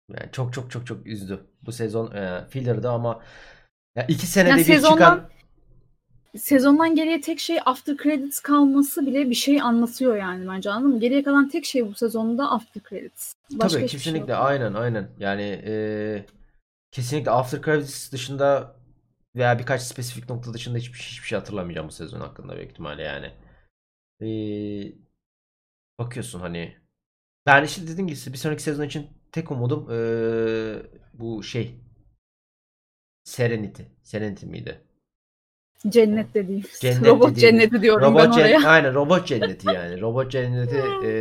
[0.09, 1.47] Yani çok çok çok çok üzdü.
[1.61, 3.21] Bu sezon e, filler'dı ama
[3.95, 5.29] ya iki senede Yani bir sezondan- çıkan
[6.37, 10.99] Sezondan geriye tek şey after credits kalması bile bir şey anlatıyor yani bence anladın mı?
[10.99, 13.33] Geriye kalan tek şey bu sezonda after credits.
[13.51, 14.41] Başka Tabii şey kesinlikle yok.
[14.41, 15.09] aynen aynen.
[15.19, 16.25] Yani e,
[16.91, 18.75] kesinlikle After Credits dışında
[19.35, 23.31] veya birkaç spesifik nokta dışında hiçbir, hiçbir şey hatırlamayacağım bu sezon hakkında büyük ihtimalle yani.
[24.21, 24.27] E,
[25.99, 26.77] bakıyorsun hani
[27.45, 29.97] ben işte dediğim gibi bir sonraki sezon için tek umudum e,
[31.13, 31.75] bu şey
[33.23, 33.83] Serenity.
[34.03, 34.86] Serenity miydi?
[35.89, 36.63] Cennet dediğim.
[36.79, 38.69] Cennet Robot dediğimiz- cenneti diyorum ben Robot cen- oraya.
[38.69, 40.01] aynen robot cenneti yani.
[40.01, 41.11] Robot cenneti e,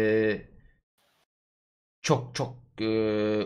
[2.03, 2.87] çok çok e,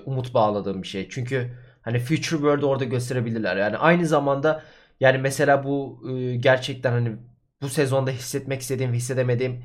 [0.06, 1.08] umut bağladığım bir şey.
[1.08, 1.50] Çünkü
[1.82, 3.56] hani Future World'u orada gösterebilirler.
[3.56, 4.62] Yani aynı zamanda
[5.00, 7.16] yani mesela bu e, gerçekten hani
[7.62, 9.64] bu sezonda hissetmek istediğim, hissedemediğim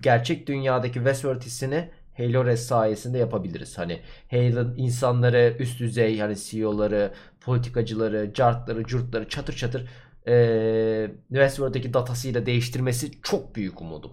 [0.00, 3.78] gerçek dünyadaki Westworld hissini Halo Res sayesinde yapabiliriz.
[3.78, 9.88] Hani Halo'nın insanları üst düzey hani CEO'ları, politikacıları, cartları, curtları çatır çatır
[10.26, 14.12] eee Westworld'daki datasıyla değiştirmesi çok büyük umudum.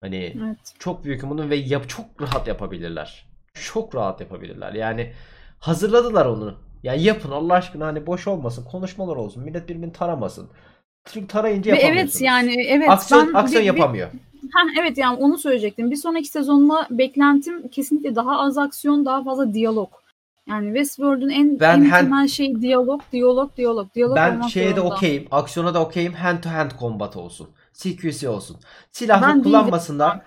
[0.00, 0.58] Hani Evet.
[0.78, 3.26] çok büyük umudum ve yap çok rahat yapabilirler.
[3.54, 4.72] Çok rahat yapabilirler.
[4.72, 5.12] Yani
[5.58, 6.54] hazırladılar onu.
[6.82, 10.50] Ya yapın Allah aşkına hani boş olmasın, konuşmalar olsun, millet birbirini taramasın.
[11.04, 12.14] Çünkü tarayınca yapamıyorsunuz.
[12.14, 14.08] evet yani evet aksiyon ben aksiyon bir- yapamıyor.
[14.52, 15.90] Ha, evet yani onu söyleyecektim.
[15.90, 19.88] Bir sonraki sezonla beklentim kesinlikle daha az aksiyon, daha fazla diyalog.
[20.48, 23.94] Yani Westworld'un en, Ben en hen- temel şeyi diyalog, diyalog, diyalog.
[23.94, 25.28] Diyalog Ben şeye de okeyim.
[25.30, 26.12] Aksiyona da okeyim.
[26.12, 27.50] Hand to hand combat olsun.
[27.74, 28.56] CQC olsun.
[28.92, 29.42] Silahlı Ben değilim.
[29.42, 30.20] kullanmasınlar.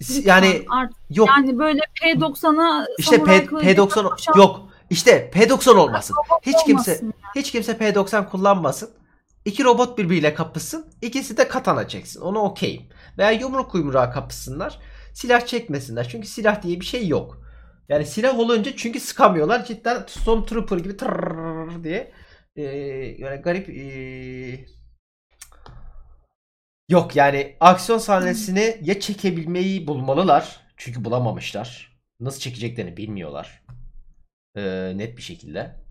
[0.00, 1.28] Lütfen Yani artık yok.
[1.28, 4.68] yani böyle P90'a işte P, kılıcı P90 koşan yok.
[4.90, 6.16] İşte P90 olmasın.
[6.42, 7.14] Hiç kimse olmasın.
[7.36, 8.90] hiç kimse P90 kullanmasın.
[9.44, 10.86] İki robot birbiriyle kapışsın.
[11.02, 12.20] İkisi de katana çeksin.
[12.20, 12.82] Ona okeyim.
[13.18, 14.78] Veya yumruk yumruğa kapışsınlar.
[15.12, 16.08] Silah çekmesinler.
[16.08, 17.38] Çünkü silah diye bir şey yok.
[17.88, 19.64] Yani silah olunca çünkü sıkamıyorlar.
[19.64, 22.12] Cidden Stormtrooper gibi tırrrr diye
[22.56, 22.62] ee,
[23.18, 24.64] yani garip ee,
[26.88, 30.60] yok yani aksiyon sahnesini ya çekebilmeyi bulmalılar.
[30.76, 31.96] Çünkü bulamamışlar.
[32.20, 33.62] Nasıl çekeceklerini bilmiyorlar.
[34.56, 35.85] Ee, net bir şekilde.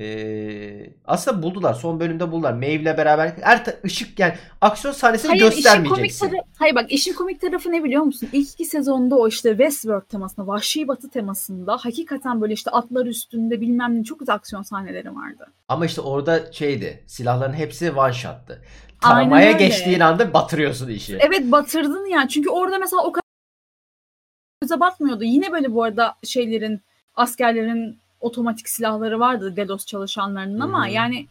[0.00, 1.74] Ee, aslında buldular.
[1.74, 2.52] Son bölümde buldular.
[2.52, 6.28] Maeve'le beraber her ışık yani aksiyon sahnesini Hayır işin komik göstermeyeceksin.
[6.28, 8.28] tarafı, hayır bak işin komik tarafı ne biliyor musun?
[8.32, 13.60] İlk iki sezonda o işte Westworld temasında, Vahşi Batı temasında hakikaten böyle işte atlar üstünde
[13.60, 15.46] bilmem ne çok güzel aksiyon sahneleri vardı.
[15.68, 17.04] Ama işte orada şeydi.
[17.06, 18.62] Silahların hepsi one shot'tı.
[19.00, 21.18] Taramaya geçtiğin anda batırıyorsun işi.
[21.20, 22.28] Evet batırdın ya.
[22.28, 23.22] Çünkü orada mesela o kadar
[24.62, 25.24] göze batmıyordu.
[25.24, 26.80] Yine böyle bu arada şeylerin
[27.16, 30.90] askerlerin otomatik silahları vardı Delos çalışanlarının ama hı.
[30.90, 31.26] yani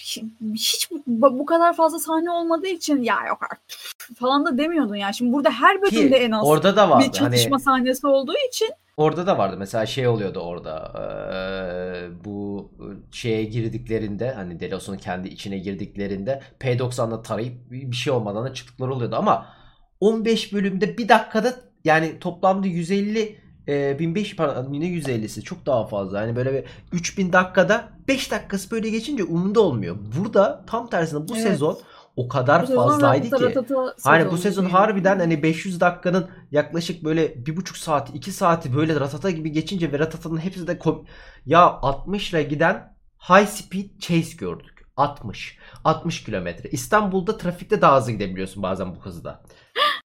[0.00, 3.64] hi- hiç bu, bu kadar fazla sahne olmadığı için ya yok artık
[4.18, 5.12] falan da demiyordun ya.
[5.12, 7.04] Şimdi burada her bölümde Ki en az orada da vardı.
[7.06, 9.56] bir çatışma Hani sahnesi olduğu için orada da vardı.
[9.58, 10.92] Mesela şey oluyordu orada.
[10.98, 12.70] eee, bu
[13.12, 19.16] şeye girdiklerinde hani Delos'un kendi içine girdiklerinde P90'la tarayıp bir şey olmadan da çıktıkları oluyordu
[19.16, 19.46] ama
[20.00, 26.20] 15 bölümde bir dakikada yani toplamda 150 e, 1500 pardon yine 150'si çok daha fazla.
[26.20, 29.96] Yani böyle bir 3000 dakikada 5 dakikası böyle geçince umurunda olmuyor.
[30.18, 31.42] Burada tam tersine bu Evet.
[31.42, 31.78] sezon
[32.16, 33.54] o kadar bu fazlaydı ki.
[34.02, 39.00] Hani bu sezon harbiden hani 500 dakikanın yaklaşık böyle bir buçuk saati, iki saati böyle
[39.00, 40.78] ratata gibi geçince ve ratatanın hepsi de
[41.46, 42.94] ya 60 ile giden
[43.28, 44.74] high speed chase gördük.
[44.96, 45.58] 60.
[45.84, 46.68] 60 kilometre.
[46.70, 49.42] İstanbul'da trafikte daha hızlı gidebiliyorsun bazen bu hızda.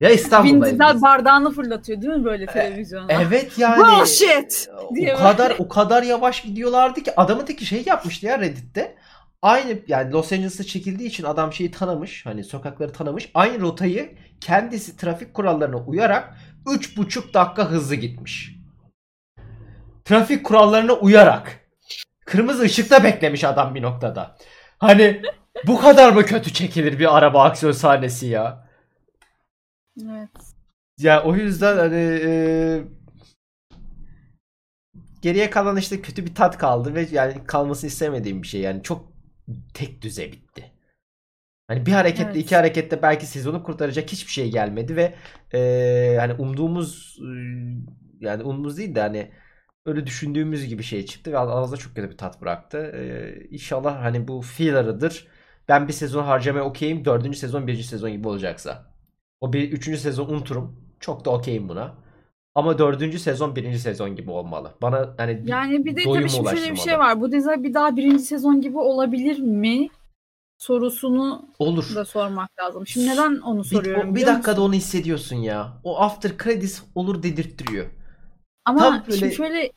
[0.01, 0.67] Ya Vin İstanbul'da.
[0.71, 3.07] Diesel bardağını fırlatıyor değil mi böyle televizyona?
[3.09, 3.79] Evet yani.
[3.79, 4.69] Bullshit!
[4.91, 8.97] O diye kadar o kadar yavaş gidiyorlardı ki adamın teki şey yapmıştı ya Reddit'te.
[9.43, 12.27] Aynı yani Los Angeles'ta çekildiği için adam şeyi tanımış.
[12.27, 13.31] Hani sokakları tanımış.
[13.35, 16.35] Aynı rotayı kendisi trafik kurallarına uyarak
[16.67, 18.57] 3,5 dakika hızlı gitmiş.
[20.05, 21.61] Trafik kurallarına uyarak.
[22.27, 24.37] Kırmızı ışıkta beklemiş adam bir noktada.
[24.79, 25.23] Hani
[25.67, 28.66] bu kadar mı kötü çekilir bir araba aksiyon sahnesi ya?
[30.03, 30.31] Evet.
[30.99, 32.83] Ya o yüzden hani e,
[35.23, 38.61] geriye kalan işte kötü bir tat kaldı ve yani kalmasını istemediğim bir şey.
[38.61, 39.13] Yani çok
[39.75, 40.73] tek düze bitti.
[41.69, 42.37] Hani bir hareketle Evet.
[42.37, 45.15] iki harekette belki sezonu kurtaracak hiçbir şey gelmedi ve
[45.55, 47.29] e, hani umduğumuz e,
[48.21, 49.33] yani umduğumuz değil de hani
[49.87, 52.79] öyle düşündüğümüz gibi şey çıktı ve ağızda çok kötü bir tat bıraktı.
[52.79, 55.27] E, inşallah hani bu filler'ıdır.
[55.69, 57.05] Ben bir sezon harcamaya okeyim.
[57.05, 58.96] Dördüncü sezon birinci sezon gibi olacaksa.
[59.41, 60.77] O bir üçüncü sezon unuturum.
[61.01, 61.95] Çok da okeyim buna.
[62.55, 64.75] Ama dördüncü sezon birinci sezon gibi olmalı.
[64.83, 67.21] Bana hani Yani bir de tabii şimdi şöyle bir şey var.
[67.21, 69.89] Bu dizi bir daha birinci sezon gibi olabilir mi?
[70.59, 71.95] sorusunu Olur.
[71.95, 72.87] da sormak lazım.
[72.87, 74.11] Şimdi neden onu Bir, soruyorum?
[74.11, 74.69] bir biliyor dakikada musun?
[74.69, 75.73] onu hissediyorsun ya.
[75.85, 77.87] O after credits olur dedirttiriyor.
[78.65, 79.71] Ama tam böyle- şimdi şöyle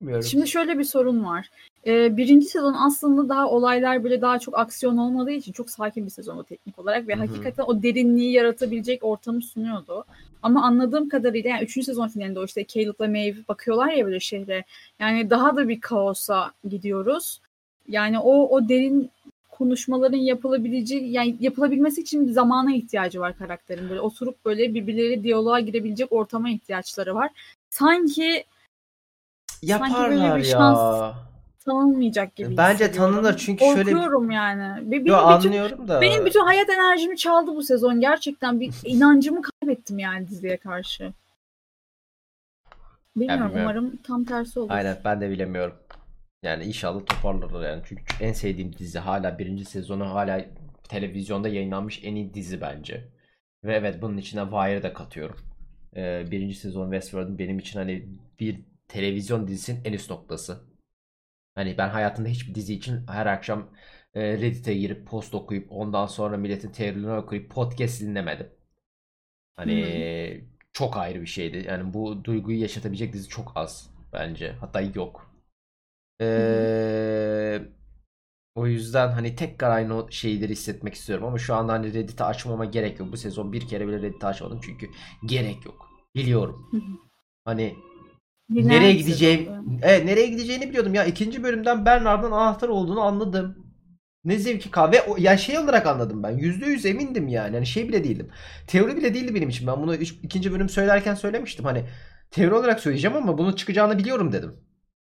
[0.00, 0.24] Bilmiyorum.
[0.28, 1.50] Şimdi şöyle bir sorun var.
[1.86, 6.10] Ee, birinci sezon aslında daha olaylar böyle daha çok aksiyon olmadığı için çok sakin bir
[6.10, 7.26] sezondu teknik olarak ve Hı hı.
[7.26, 10.04] hakikaten o derinliği yaratabilecek ortamı sunuyordu.
[10.42, 14.64] Ama anladığım kadarıyla yani üçüncü sezon finalinde o işte Caleb'la Maeve bakıyorlar ya böyle şehre.
[14.98, 17.40] Yani daha da bir kaosa gidiyoruz.
[17.88, 19.10] Yani o o derin
[19.50, 23.90] konuşmaların yapılabileceği yani yapılabilmesi için bir zamana ihtiyacı var karakterin.
[23.90, 27.30] Böyle oturup böyle birbirleriyle diyaloğa girebilecek ortama ihtiyaçları var.
[27.70, 28.44] Sanki
[29.62, 31.29] sanki böyle Yaparlar bir ya.
[31.64, 34.90] Tanınmayacak gibi Bence tanınır çünkü şöyle- Korkuyorum yani.
[34.90, 36.00] Benim, Yo, bütün, anlıyorum da.
[36.00, 38.00] benim bütün hayat enerjimi çaldı bu sezon.
[38.00, 41.12] Gerçekten bir inancımı kaybettim yani diziye karşı.
[43.16, 43.62] Bilmiyorum bilmiyorum.
[43.62, 44.70] umarım tam tersi olur.
[44.70, 45.74] Aynen ben de bilemiyorum.
[46.42, 47.82] Yani inşallah toparlarlar yani.
[47.84, 50.44] Çünkü en sevdiğim dizi hala birinci sezonu hala
[50.88, 53.08] televizyonda yayınlanmış en iyi dizi bence.
[53.64, 55.36] Ve evet bunun içine Wire'ı da katıyorum.
[55.96, 58.08] Ee, birinci sezon Westworld'un benim için hani
[58.40, 60.69] bir televizyon dizisinin en üst noktası.
[61.60, 63.70] Hani ben hayatımda hiçbir dizi için her akşam
[64.14, 68.48] e, Reddit'e girip post okuyup ondan sonra milletin teorilerini okuyup podcast dinlemedim.
[69.56, 71.64] Hani çok ayrı bir şeydi.
[71.68, 74.52] Yani bu duyguyu yaşatabilecek dizi çok az bence.
[74.52, 75.34] Hatta yok.
[76.20, 77.62] Ee,
[78.54, 83.00] o yüzden hani tekrar aynı şeyleri hissetmek istiyorum ama şu anda hani Reddit'i açmama gerek
[83.00, 83.12] yok.
[83.12, 84.90] Bu sezon bir kere bile Reddit'i açmadım çünkü
[85.26, 85.88] gerek yok.
[86.14, 86.68] Biliyorum.
[86.70, 87.10] Hı hı.
[87.44, 87.76] Hani
[88.54, 89.20] Dinler nereye sezonu?
[89.82, 91.04] Evet nereye gideceğini biliyordum ya.
[91.04, 93.66] ikinci bölümden Bernard'ın anahtar olduğunu anladım.
[94.24, 96.30] Ne zevki kahve o ya şey olarak anladım ben.
[96.38, 97.54] Yüzde yüz emindim yani.
[97.54, 98.30] Hani şey bile değildim.
[98.66, 99.66] Teori bile değildi benim için.
[99.66, 101.64] Ben bunu üç- ikinci bölüm söylerken söylemiştim.
[101.64, 101.84] Hani
[102.30, 104.56] teori olarak söyleyeceğim ama bunun çıkacağını biliyorum dedim.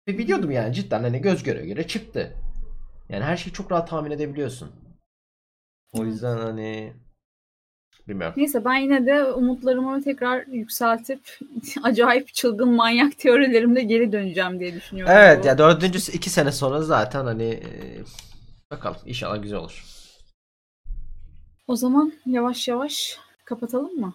[0.08, 2.32] Ve biliyordum yani cidden hani göz göre göre çıktı.
[3.08, 4.70] Yani her şeyi çok rahat tahmin edebiliyorsun.
[5.92, 6.92] O yüzden hani
[8.08, 8.34] bilmiyorum.
[8.36, 11.38] Neyse ben yine de umutlarımı tekrar yükseltip
[11.82, 15.14] acayip çılgın manyak teorilerimle geri döneceğim diye düşünüyorum.
[15.16, 15.46] Evet bu.
[15.46, 17.70] ya dördüncüsü iki sene sonra zaten hani e,
[18.70, 19.84] bakalım inşallah güzel olur.
[21.68, 24.14] O zaman yavaş yavaş kapatalım mı?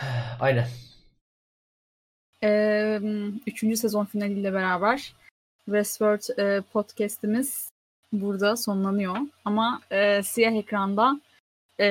[0.40, 0.66] Aynen.
[2.42, 3.00] Ee,
[3.46, 5.14] üçüncü sezon finaliyle beraber
[5.64, 7.70] Westworld e, podcast'imiz
[8.12, 9.16] burada sonlanıyor.
[9.44, 11.20] Ama e, siyah ekranda
[11.80, 11.86] e,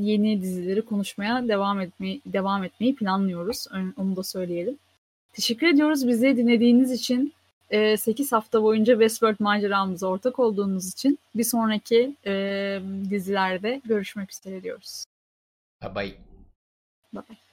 [0.00, 3.66] yeni dizileri konuşmaya devam etmeyi devam etmeyi planlıyoruz.
[3.96, 4.78] Onu da söyleyelim.
[5.32, 7.32] Teşekkür ediyoruz bizi dinlediğiniz için.
[7.70, 12.32] 8 hafta boyunca Westworld maceramıza ortak olduğunuz için bir sonraki e,
[13.10, 15.04] dizilerde görüşmek üzere diyoruz.
[15.82, 16.14] Bye bye.
[17.12, 17.47] Bye bye.